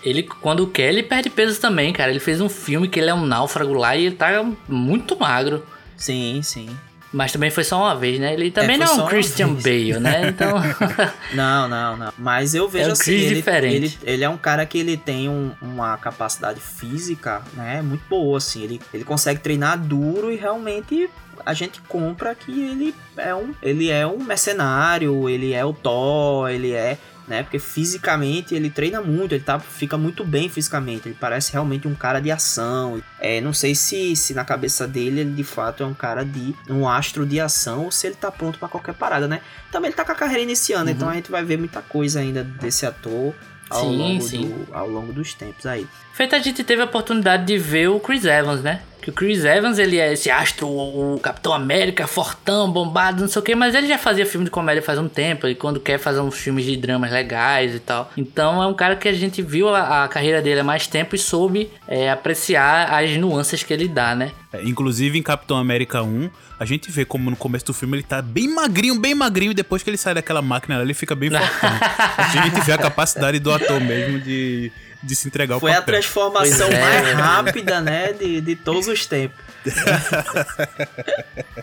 [0.03, 2.11] Ele, quando quer, ele perde peso também, cara.
[2.11, 5.63] Ele fez um filme que ele é um náufrago lá e ele tá muito magro.
[5.95, 6.71] Sim, sim.
[7.13, 8.33] Mas também foi só uma vez, né?
[8.35, 9.55] Ele também foi não é um Christian.
[9.55, 10.29] Bale, né?
[10.31, 10.55] Então.
[11.35, 12.13] Não, não, não.
[12.19, 13.75] Mas eu vejo É um assim, ele, diferente.
[13.77, 18.39] ele, ele é um cara que ele tem um- uma capacidade física, né, muito boa,
[18.39, 18.63] assim.
[18.63, 21.09] Ele, ele consegue treinar duro e realmente
[21.45, 26.51] a gente compra que ele é um, ele é um mercenário, ele é o Thor,
[26.51, 26.99] ele é,
[27.31, 31.87] né, porque fisicamente ele treina muito, ele tá, fica muito bem fisicamente, ele parece realmente
[31.87, 33.01] um cara de ação.
[33.21, 36.53] É, não sei se, se na cabeça dele ele de fato é um cara de
[36.69, 39.41] um astro de ação ou se ele tá pronto pra qualquer parada, né?
[39.71, 42.43] Também ele tá com a carreira iniciando, então a gente vai ver muita coisa ainda
[42.43, 43.33] desse ator
[43.71, 44.49] ao, Sim, longo, sim.
[44.49, 45.87] Do, ao longo dos tempos aí.
[46.13, 48.83] Feito a gente teve a oportunidade de ver o Chris Evans, né?
[49.01, 53.41] Que o Chris Evans, ele é esse astro, o Capitão América, fortão, bombado, não sei
[53.41, 55.99] o que, mas ele já fazia filme de comédia faz um tempo, e quando quer
[55.99, 58.11] fazer uns filmes de dramas legais e tal.
[58.17, 61.15] Então é um cara que a gente viu a, a carreira dele há mais tempo
[61.15, 64.33] e soube é, apreciar as nuances que ele dá, né?
[64.53, 66.29] É, inclusive em Capitão América 1,
[66.59, 69.55] a gente vê como no começo do filme ele tá bem magrinho, bem magrinho, e
[69.55, 71.71] depois que ele sai daquela máquina lá, ele fica bem fortão.
[72.19, 74.71] a gente vê a capacidade do ator mesmo de,
[75.03, 75.95] de se entregar ao Foi a papel.
[75.95, 76.81] transformação Pois é.
[76.81, 79.39] mais rápida, né, de, de todos os tempos.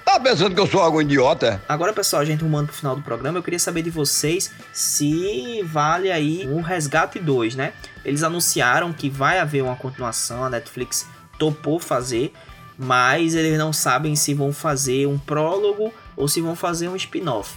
[0.06, 1.62] Tá pensando que eu sou algum idiota?
[1.68, 5.62] Agora, pessoal, a gente rumando pro final do programa, eu queria saber de vocês se
[5.64, 7.74] vale aí um Resgate 2, né?
[8.06, 11.06] Eles anunciaram que vai haver uma continuação, a Netflix
[11.38, 12.34] topou fazer,
[12.78, 17.56] mas eles não sabem se vão fazer um prólogo ou se vão fazer um spin-off.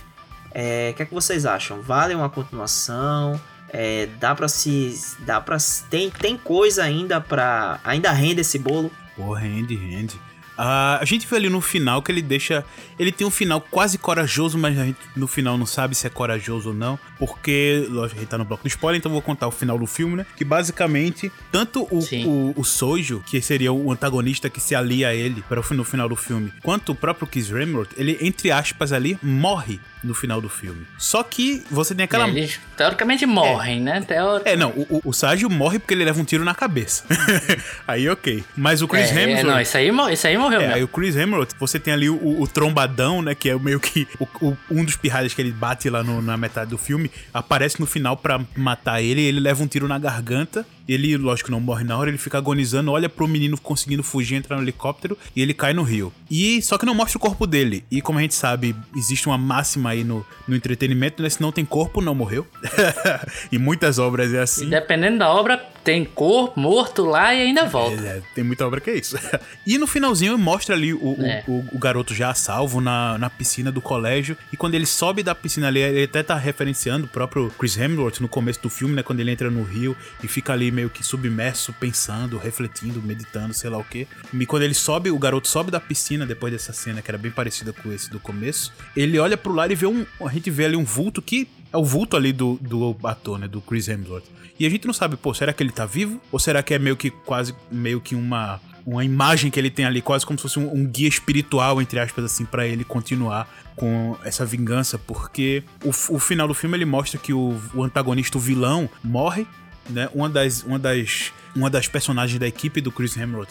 [0.53, 1.81] É, O que é que vocês acham?
[1.81, 3.41] Vale uma continuação?
[3.73, 4.99] É, dá pra se.
[5.21, 5.57] Dá pra.
[5.89, 7.81] Tem, tem coisa ainda pra.
[7.85, 8.91] Ainda rende esse bolo?
[9.17, 10.19] Pô, rende, rende.
[10.63, 12.63] Ah, a gente vê ali no final que ele deixa.
[12.99, 16.11] Ele tem um final quase corajoso, mas a gente no final não sabe se é
[16.11, 16.99] corajoso ou não.
[17.19, 19.79] Porque, lógico, a gente tá no bloco do spoiler, então eu vou contar o final
[19.79, 20.27] do filme, né?
[20.37, 25.15] Que basicamente, tanto o, o, o Sojo, que seria o antagonista que se alia a
[25.15, 28.93] ele para o no final do filme, quanto o próprio Chris Hemsworth, ele, entre aspas,
[28.93, 30.87] ali, morre no final do filme.
[30.99, 32.29] Só que você tem aquela.
[32.29, 34.01] Eles teoricamente morrem, né?
[34.01, 34.43] Teori...
[34.47, 37.05] É, não, o, o, Ságio morre porque ele leva um tiro na cabeça.
[37.87, 38.43] aí, ok.
[38.57, 39.45] Mas o Chris é, é, Hemsworth.
[39.47, 40.75] não, isso aí, isso aí morreu É, mesmo.
[40.77, 43.35] aí o Chris Hemsworth, você tem ali o, o trombadão, né?
[43.35, 46.37] Que é meio que o- o- um dos pirralhas que ele bate lá no- na
[46.37, 47.11] metade do filme.
[47.35, 49.21] Aparece no final pra matar ele.
[49.23, 50.65] Ele leva um tiro na garganta.
[50.93, 52.11] Ele, lógico, não morre na hora.
[52.11, 52.91] Ele fica agonizando.
[52.91, 55.17] Olha pro menino conseguindo fugir, entrar no helicóptero.
[55.35, 56.13] E ele cai no rio.
[56.31, 57.85] E só que não mostra o corpo dele.
[57.91, 61.29] E como a gente sabe, existe uma máxima aí no, no entretenimento, né?
[61.29, 62.47] Se não tem corpo, não morreu.
[63.51, 64.69] e muitas obras é E assim.
[64.69, 68.01] dependendo da obra, tem corpo morto lá e ainda volta.
[68.03, 69.17] É, tem muita obra que é isso.
[69.67, 71.45] e no finalzinho mostra ali o, o- É.
[71.47, 74.37] o, o garoto já a salvo na, na piscina do colégio.
[74.53, 78.21] E quando ele sobe da piscina ali, ele até tá referenciando o próprio Chris Hemsworth
[78.21, 79.03] no começo do filme, né?
[79.03, 83.69] Quando ele entra no rio e fica ali meio que submerso, pensando, refletindo, meditando, sei
[83.69, 84.07] lá o quê.
[84.33, 87.31] E quando ele sobe, o garoto sobe da piscina depois dessa cena, que era bem
[87.31, 88.73] parecida com esse do começo.
[88.97, 90.07] Ele olha pro lado e vê um.
[90.25, 93.47] A gente vê ali um vulto que é o vulto ali do, do ator, né?
[93.47, 94.25] Do Chris Hemsworth.
[94.59, 96.21] E a gente não sabe, pô, será que ele tá vivo?
[96.31, 99.85] Ou será que é meio que quase meio que uma uma imagem que ele tem
[99.85, 103.49] ali, quase como se fosse um, um guia espiritual, entre aspas, assim, pra ele continuar
[103.77, 108.37] com essa vingança, porque o, o final do filme ele mostra que o, o antagonista,
[108.37, 109.47] o vilão, morre,
[109.91, 110.09] né?
[110.15, 113.51] Uma das, uma das, uma das personagens da equipe do Chris Hemsworth,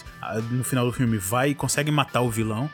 [0.52, 2.70] no final do filme, vai e consegue matar o vilão.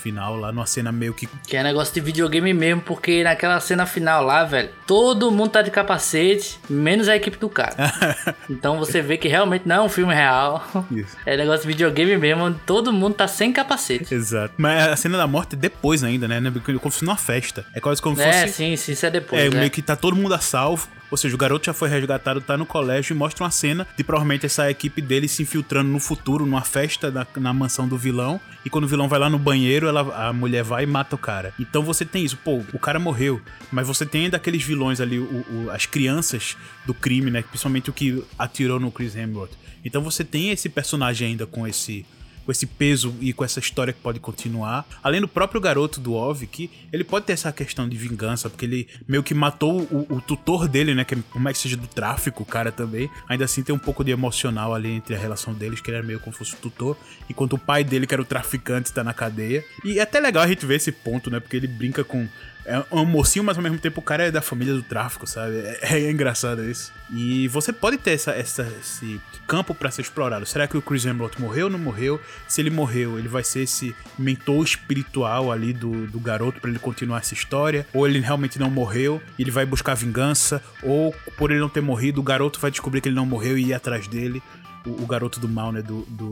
[0.00, 1.26] final lá, numa cena meio que.
[1.46, 5.60] Que é negócio de videogame mesmo, porque naquela cena final lá, velho, todo mundo tá
[5.60, 7.74] de capacete, menos a equipe do cara.
[8.48, 10.64] então você vê que realmente não é um filme real.
[10.90, 11.14] Isso.
[11.26, 14.14] É negócio de videogame mesmo, onde todo mundo tá sem capacete.
[14.14, 14.54] Exato.
[14.56, 16.40] Mas a cena da morte é depois ainda, né?
[16.64, 17.66] Como se fosse numa festa.
[17.74, 18.54] É quase como se É, fosse.
[18.54, 19.42] sim, sim, isso é depois.
[19.42, 19.58] É, né?
[19.58, 20.88] meio que tá todo mundo a salvo.
[21.10, 24.04] Ou seja, o garoto já foi resgatado, tá no colégio e mostra uma cena de
[24.04, 28.40] provavelmente essa equipe dele se infiltrando no futuro, numa festa na, na mansão do vilão.
[28.64, 31.18] E quando o vilão vai lá no banheiro, ela, a mulher vai e mata o
[31.18, 31.52] cara.
[31.58, 33.40] Então você tem isso, pô, o cara morreu.
[33.72, 36.56] Mas você tem ainda aqueles vilões ali, o- o- as crianças
[36.86, 37.42] do crime, né?
[37.42, 39.52] Principalmente o que atirou no Chris Hemsworth.
[39.84, 42.04] Então você tem esse personagem ainda com esse
[42.44, 44.86] com esse peso e com essa história que pode continuar.
[45.02, 48.64] Além do próprio garoto do Ov, que ele pode ter essa questão de vingança, porque
[48.64, 51.04] ele meio que matou o, o tutor dele, né?
[51.04, 53.10] Que por mais que seja do tráfico, o cara também.
[53.28, 56.06] Ainda assim tem um pouco de emocional ali entre a relação deles, que ele era
[56.06, 56.96] meio como se fosse o tutor,
[57.28, 59.64] enquanto o pai dele, que era o traficante, tá na cadeia.
[59.84, 61.40] E é até legal a gente ver esse ponto, né?
[61.40, 62.26] Porque ele brinca com.
[62.64, 65.56] É um mocinho, mas ao mesmo tempo o cara é da família do tráfico, sabe?
[65.58, 66.92] É, é engraçado isso.
[67.12, 70.44] E você pode ter essa, essa- esse campo pra ser explorado.
[70.46, 72.20] Será que o Chris Hemsworth morreu ou não morreu?
[72.46, 76.78] Se ele morreu, ele vai ser esse mentor espiritual ali do, do garoto pra ele
[76.78, 77.86] continuar essa história?
[77.94, 80.62] Ou ele realmente não morreu e ele vai buscar vingança?
[80.82, 83.66] Ou por ele não ter morrido, o garoto vai descobrir que ele não morreu e
[83.68, 84.42] ir atrás dele?
[84.86, 85.82] O, o garoto do mal, né?
[85.82, 86.30] Do, do,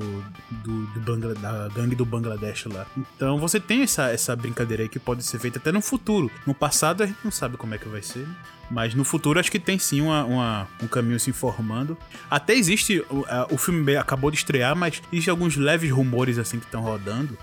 [0.51, 2.87] do, do Bangla- da gangue do Bangladesh lá.
[3.17, 6.31] Então você tem essa, essa brincadeira aí que pode ser feita até no futuro.
[6.47, 8.27] No passado a gente não sabe como é que vai ser?
[8.71, 11.97] Mas no futuro acho que tem sim uma, uma- um caminho se informando.
[12.31, 13.01] Até existe.
[13.11, 16.83] O, a- o filme acabou de estrear, mas existe alguns leves rumores assim que estão
[16.83, 17.37] rodando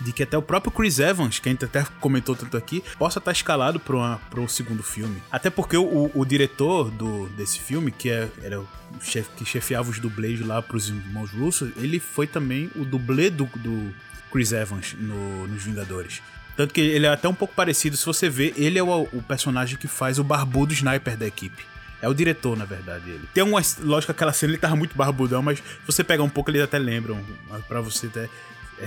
[0.00, 3.18] de que até o próprio Chris Evans, que a gente até comentou tanto aqui, possa
[3.18, 5.22] estar escalado para um segundo filme.
[5.30, 8.68] Até porque o, o diretor do, desse filme, que é, era o
[9.00, 13.30] chefe que chefiava os dublês lá para os irmãos russos, ele foi também o dublê
[13.30, 13.92] do, do
[14.30, 16.22] Chris Evans no, nos Vingadores.
[16.56, 19.22] Tanto que ele é até um pouco parecido, se você ver, ele é o, o
[19.22, 21.62] personagem que faz o barbudo sniper da equipe.
[22.00, 23.28] É o diretor, na verdade, ele.
[23.34, 23.60] Tem uma.
[23.80, 26.78] Lógico, aquela cena ele tava muito barbudão, mas se você pegar um pouco, eles até
[26.78, 27.20] lembram.
[27.66, 28.28] Pra você até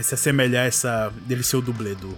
[0.01, 1.13] se assemelhar a essa.
[1.25, 2.17] dele ser o dublê do,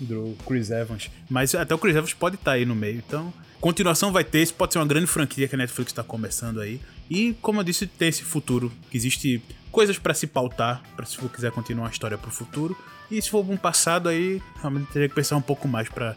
[0.00, 1.10] do Chris Evans.
[1.28, 3.02] Mas até o Chris Evans pode estar aí no meio.
[3.06, 4.42] Então, continuação vai ter.
[4.42, 6.80] Isso pode ser uma grande franquia que a Netflix está começando aí.
[7.10, 8.72] E, como eu disse, tem esse futuro.
[8.90, 10.82] Que existe coisas pra se pautar.
[10.96, 12.76] Pra se for quiser continuar a história pro futuro.
[13.10, 16.14] E se for um passado aí, realmente teria que pensar um pouco mais pra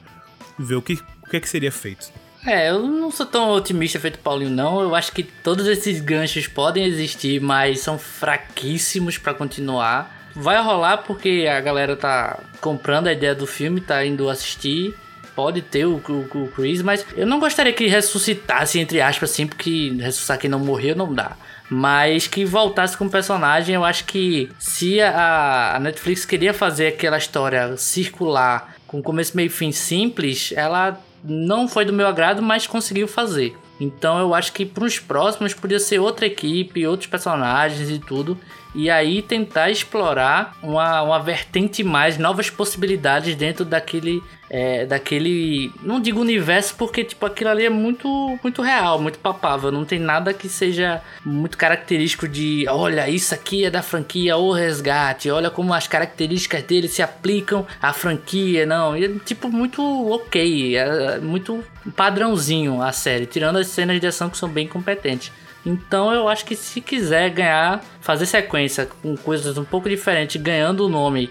[0.60, 2.12] ver o que, o que, é que seria feito.
[2.46, 4.82] É, eu não sou tão otimista feito o Paulinho, não.
[4.82, 10.21] Eu acho que todos esses ganchos podem existir, mas são fraquíssimos pra continuar.
[10.36, 14.96] Vai rolar porque a galera tá comprando a ideia do filme, tá indo assistir.
[15.36, 19.48] Pode ter o, o, o Chris, mas eu não gostaria que ressuscitasse, entre aspas, assim,
[19.48, 21.38] porque ressuscitar quem não morreu não dá.
[21.70, 26.88] Mas que voltasse com o personagem, eu acho que se a, a Netflix queria fazer
[26.88, 32.42] aquela história circular com começo, meio e fim simples, ela não foi do meu agrado,
[32.42, 33.56] mas conseguiu fazer.
[33.80, 38.38] Então eu acho que para os próximos podia ser outra equipe, outros personagens e tudo.
[38.74, 44.22] E aí tentar explorar uma, uma vertente mais, novas possibilidades dentro daquele.
[44.54, 45.72] é, daquele.
[45.82, 49.72] Não digo universo, porque tipo, aquilo ali é muito, muito real, muito papável.
[49.72, 54.52] Não tem nada que seja muito característico de olha, isso aqui é da franquia O
[54.52, 58.66] Resgate, olha como as características dele se aplicam à franquia.
[58.66, 61.64] Não, é tipo muito ok, é muito
[61.96, 65.32] padrãozinho a série, tirando as cenas de ação que são bem competentes.
[65.66, 70.86] Então eu acho que se quiser ganhar, fazer sequência com coisas um pouco diferentes, ganhando
[70.86, 71.30] o nome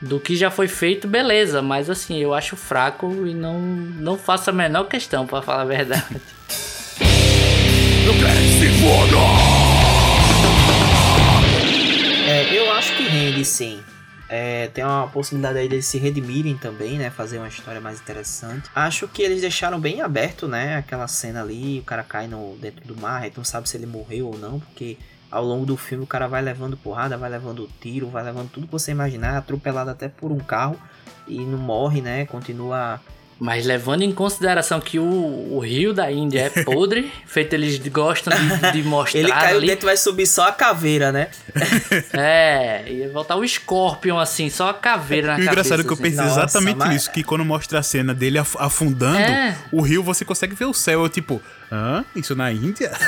[0.00, 1.62] do que já foi feito, beleza.
[1.62, 5.66] Mas assim, eu acho fraco e não, não faço a menor questão, para falar a
[5.66, 6.04] verdade.
[12.26, 13.80] É, eu acho que rende sim.
[14.32, 17.10] É, tem uma possibilidade aí deles se redimirem também, né?
[17.10, 18.70] Fazer uma história mais interessante.
[18.72, 20.76] Acho que eles deixaram bem aberto, né?
[20.76, 24.28] Aquela cena ali, o cara cai no, dentro do mar, então sabe se ele morreu
[24.28, 24.96] ou não, porque
[25.28, 28.66] ao longo do filme o cara vai levando porrada, vai levando tiro, vai levando tudo
[28.66, 30.80] que você imaginar, atropelado até por um carro
[31.26, 32.24] e não morre, né?
[32.24, 33.00] Continua
[33.42, 38.34] Mas levando em consideração que o, o rio da Índia é podre, feito eles gostam
[38.36, 39.66] de, de mostrar Ele caiu ali.
[39.68, 41.28] dentro, vai subir só a caveira, né?
[42.12, 45.52] É, ia voltar o Scorpion assim, só a caveira na E o cabeça.
[45.52, 46.02] engraçado é que eu assim.
[46.02, 49.56] pensei Nossa, exatamente mas- nisso, que quando mostra a cena dele af- afundando É.
[49.72, 51.02] o rio, você consegue ver o céu.
[51.04, 51.40] Eu tipo,
[51.70, 52.04] hã?
[52.14, 52.90] Isso na Índia?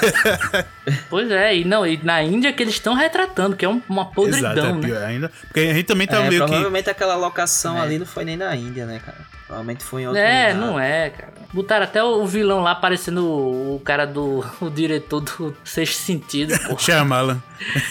[1.08, 4.06] Pois é, e não, e na Índia que eles estão retratando, que é um- uma
[4.06, 4.80] podridão, Exato, é né?
[4.80, 5.32] pior ainda.
[5.46, 6.46] Porque a gente também tá É, meio que...
[6.48, 7.82] provavelmente aquela locação É.
[7.82, 9.18] ali não foi nem na Índia, né, cara?
[9.46, 10.66] Provavelmente foi em outro É, lugar.
[10.66, 11.32] não é, cara.
[11.52, 14.42] Botaram até o vilão lá parecendo o, cara do.
[14.60, 16.78] o diretor do Sexto Sentido, pô.
[16.78, 17.38] Shyamalan.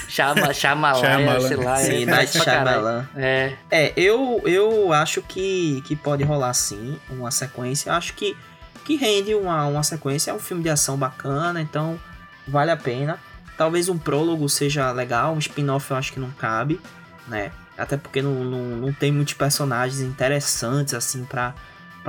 [0.09, 1.47] Chama, chama lá, Shyamalan.
[1.47, 1.75] sei lá.
[1.77, 2.37] Sim, é, Night.
[2.39, 3.07] Shyamalan.
[3.15, 3.53] É.
[3.69, 7.93] É, eu, eu acho que, que pode rolar sim uma sequência.
[7.93, 8.35] Acho que,
[8.83, 10.31] que rende uma, uma sequência.
[10.31, 11.99] É um filme de ação bacana, então
[12.47, 13.19] vale a pena.
[13.57, 16.79] Talvez um prólogo seja legal, um spin-off eu acho que não cabe,
[17.27, 17.51] né?
[17.77, 21.53] Até porque não, não, não tem muitos personagens interessantes assim pra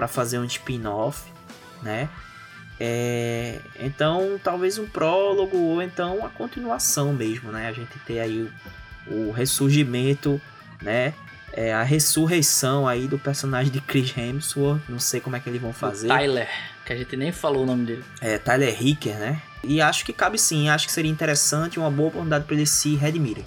[0.09, 1.31] fazer um spin-off,
[1.83, 2.09] né?
[2.81, 7.69] É, então talvez um prólogo ou então a continuação mesmo, né?
[7.69, 8.51] A gente ter aí
[9.07, 10.41] o, o ressurgimento,
[10.81, 11.15] né?
[11.53, 14.81] É, a ressurreição aí do personagem de Chris Hemsworth.
[14.89, 16.09] Não sei como é que eles vão fazer.
[16.09, 16.49] Tyler,
[16.85, 18.05] que a gente nem falou o nome dele.
[18.21, 19.43] É, Tyler Hicker, né?
[19.63, 20.69] E acho que cabe sim.
[20.69, 23.45] Acho que seria interessante uma boa oportunidade para ele se redimirem.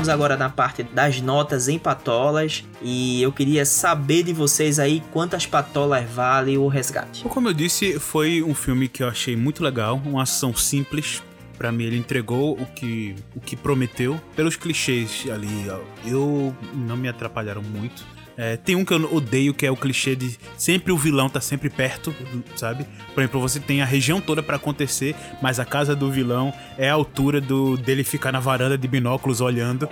[0.00, 5.02] Chegamos agora na parte das notas em patolas e eu queria saber de vocês aí
[5.12, 7.22] quantas patolas vale o resgate.
[7.24, 11.22] Como eu disse, foi um filme que eu achei muito legal, uma ação simples.
[11.58, 14.18] Pra mim, ele entregou o que, o que prometeu.
[14.34, 15.66] Pelos clichês ali,
[16.06, 18.02] eu não me atrapalharam muito.
[18.42, 21.42] É, tem um que eu odeio, que é o clichê de sempre o vilão tá
[21.42, 22.14] sempre perto,
[22.56, 22.86] sabe?
[23.12, 26.88] Por exemplo, você tem a região toda pra acontecer, mas a casa do vilão é
[26.88, 29.86] a altura do dele ficar na varanda de binóculos olhando.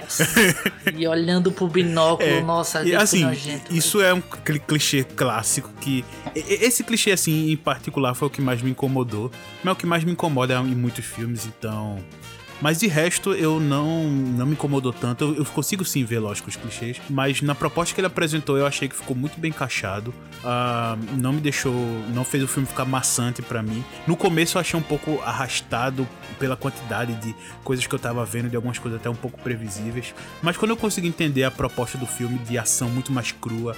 [0.96, 3.74] E olhando pro binóculo, É, nossa, E assim, nojento.
[3.74, 6.02] isso é um cli- clichê clássico que.
[6.34, 9.30] Esse clichê, assim, em particular, foi o que mais me incomodou.
[9.62, 11.98] Mas é o que mais me incomoda em muitos filmes, então.
[12.60, 15.24] Mas de resto, eu não, não me incomodou tanto.
[15.24, 17.00] Eu, eu consigo sim ver, lógico, os clichês.
[17.08, 20.12] Mas na proposta que ele apresentou, eu achei que ficou muito bem encaixado.
[20.44, 21.74] Ah, não me deixou.
[22.14, 23.84] Não fez o filme ficar maçante pra mim.
[24.06, 26.06] No começo eu achei um pouco arrastado
[26.38, 30.14] pela quantidade de coisas que eu tava vendo, de algumas coisas até um pouco previsíveis.
[30.42, 33.76] Mas quando eu consegui entender a proposta do filme de ação muito mais crua,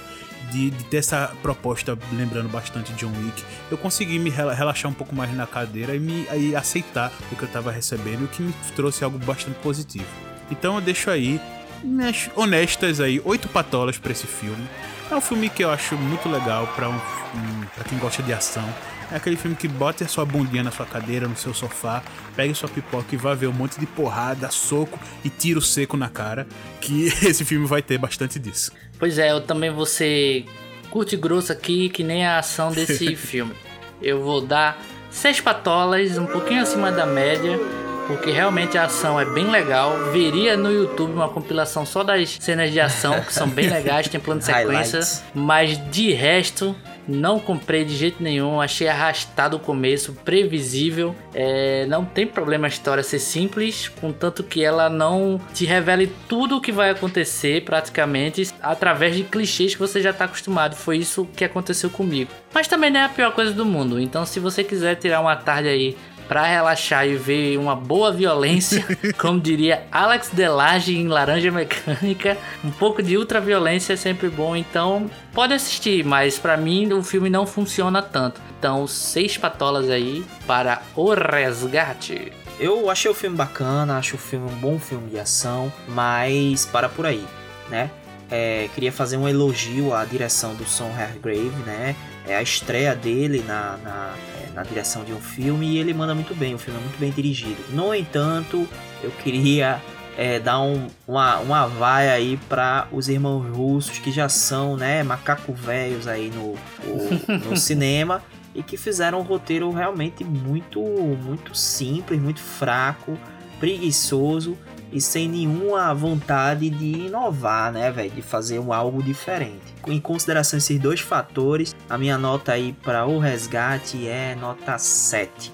[0.51, 4.93] de, de ter essa proposta lembrando bastante John Wick, eu consegui me rela- relaxar um
[4.93, 8.41] pouco mais na cadeira e me e aceitar o que eu tava recebendo, o que
[8.41, 10.05] me trouxe algo bastante positivo.
[10.51, 11.39] Então eu deixo aí
[11.83, 14.67] nes- honestas aí oito patolas pra esse filme.
[15.09, 18.31] É um filme que eu acho muito legal pra um, um para quem gosta de
[18.33, 18.67] ação.
[19.11, 22.01] É aquele filme que bota a sua bundinha na sua cadeira, no seu sofá,
[22.35, 26.07] pega sua pipoca e vai ver um monte de porrada, soco e tiro seco na
[26.07, 26.47] cara.
[26.79, 28.71] Que esse filme vai ter bastante disso.
[28.97, 30.45] Pois é, eu também vou ser
[30.89, 33.53] curto e grosso aqui, que nem a ação desse filme.
[34.01, 37.59] Eu vou dar seis patolas, um pouquinho acima da média,
[38.07, 39.93] porque realmente a ação é bem legal.
[40.11, 44.19] Veria no YouTube uma compilação só das cenas de ação, que são bem legais, tem
[44.21, 45.23] plano de sequência, Highlights.
[45.35, 46.75] mas de resto.
[47.07, 51.15] Não comprei de jeito nenhum, achei arrastado o começo, previsível.
[51.33, 56.57] É, não tem problema a história ser simples, contanto que ela não te revele tudo
[56.57, 60.75] o que vai acontecer praticamente através de clichês que você já está acostumado.
[60.75, 62.31] Foi isso que aconteceu comigo.
[62.53, 63.99] Mas também não é a pior coisa do mundo.
[63.99, 65.97] Então, se você quiser tirar uma tarde aí
[66.31, 68.85] Pra relaxar e ver uma boa violência,
[69.19, 75.11] como diria Alex Delage em Laranja Mecânica, um pouco de ultraviolência é sempre bom, então
[75.33, 78.39] pode assistir, mas pra mim o filme não funciona tanto.
[78.57, 82.31] Então, seis patolas aí para o resgate.
[82.57, 86.87] Eu achei o filme bacana, acho o filme um bom filme de ação, mas para
[86.87, 87.25] por aí,
[87.69, 87.91] né?
[88.29, 91.93] É, queria fazer um elogio à direção do Son Hargrave, né?
[92.25, 94.13] É a estreia dele na, na,
[94.53, 97.11] na direção de um filme e ele manda muito bem, o filme é muito bem
[97.11, 97.57] dirigido.
[97.71, 98.67] No entanto,
[99.03, 99.81] eu queria
[100.17, 105.03] é, dar um, uma, uma vaia aí para os irmãos russos que já são, né,
[105.03, 106.55] macaco velhos aí no,
[106.89, 108.21] o- no cinema
[108.53, 113.17] e que fizeram um roteiro realmente muito, muito simples, muito fraco,
[113.59, 114.57] preguiçoso
[114.91, 119.61] e sem nenhuma vontade de inovar, né, velho, de fazer um algo diferente.
[119.87, 125.51] Em consideração esses dois fatores, a minha nota aí para o resgate é nota 7.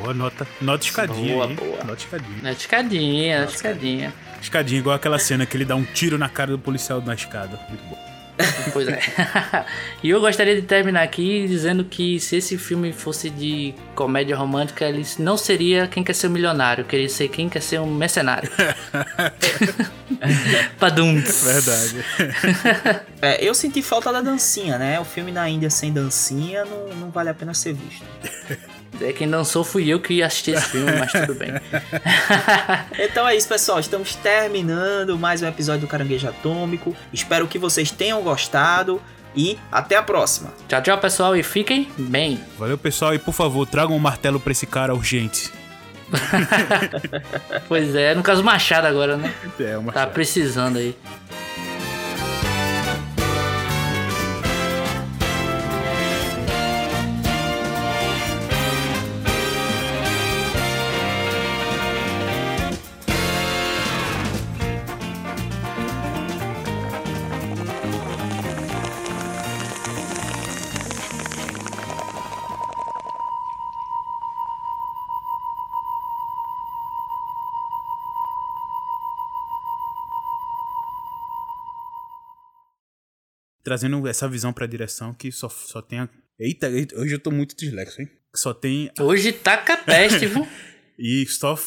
[0.00, 0.46] Boa nota.
[0.60, 1.54] Nota escadinha, Boa, hein?
[1.54, 1.84] boa.
[1.84, 2.42] Nota escadinha.
[2.42, 4.14] Na escadinha, na escadinha.
[4.40, 7.60] Escadinha, igual aquela cena que ele dá um tiro na cara do policial na escada.
[7.68, 8.11] Muito bom.
[8.72, 8.98] Pois é.
[10.02, 14.84] e eu gostaria de terminar aqui dizendo que se esse filme fosse de comédia romântica,
[14.84, 18.50] ele não seria Quem Quer Ser um Milionário, queria ser Quem Quer Ser um Mercenário.
[20.78, 21.44] Paduns.
[21.44, 22.04] Verdade.
[23.20, 24.98] É, eu senti falta da dancinha, né?
[25.00, 28.04] O filme na Índia sem dancinha não, não vale a pena ser visto.
[29.00, 31.52] É, quem dançou fui eu que assisti esse filme, mas tudo bem.
[32.98, 33.80] Então é isso, pessoal.
[33.80, 36.94] Estamos terminando mais um episódio do Caranguejo Atômico.
[37.12, 39.00] Espero que vocês tenham gostado
[39.34, 40.52] e até a próxima.
[40.68, 42.40] Tchau, tchau, pessoal, e fiquem bem.
[42.58, 43.14] Valeu, pessoal.
[43.14, 45.50] E por favor, tragam um martelo pra esse cara urgente.
[47.68, 49.32] Pois é, no caso Machado agora, né?
[49.58, 50.94] É, uma Tá precisando aí.
[83.72, 86.08] Trazendo essa visão pra direção que só, só tem a...
[86.38, 88.08] Eita, hoje eu tô muito dislexo, hein?
[88.30, 88.90] Que só tem...
[89.00, 90.46] Hoje taca a peste, viu?
[90.98, 91.58] E só...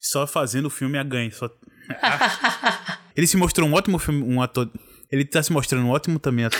[0.00, 1.30] Só fazendo o filme a ganho.
[1.32, 1.50] Só...
[3.14, 4.70] Ele se mostrou um ótimo filme, um ator...
[5.12, 6.58] Ele tá se mostrando um ótimo também ator.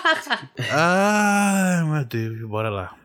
[0.72, 2.96] ah, meu Deus, bora lá.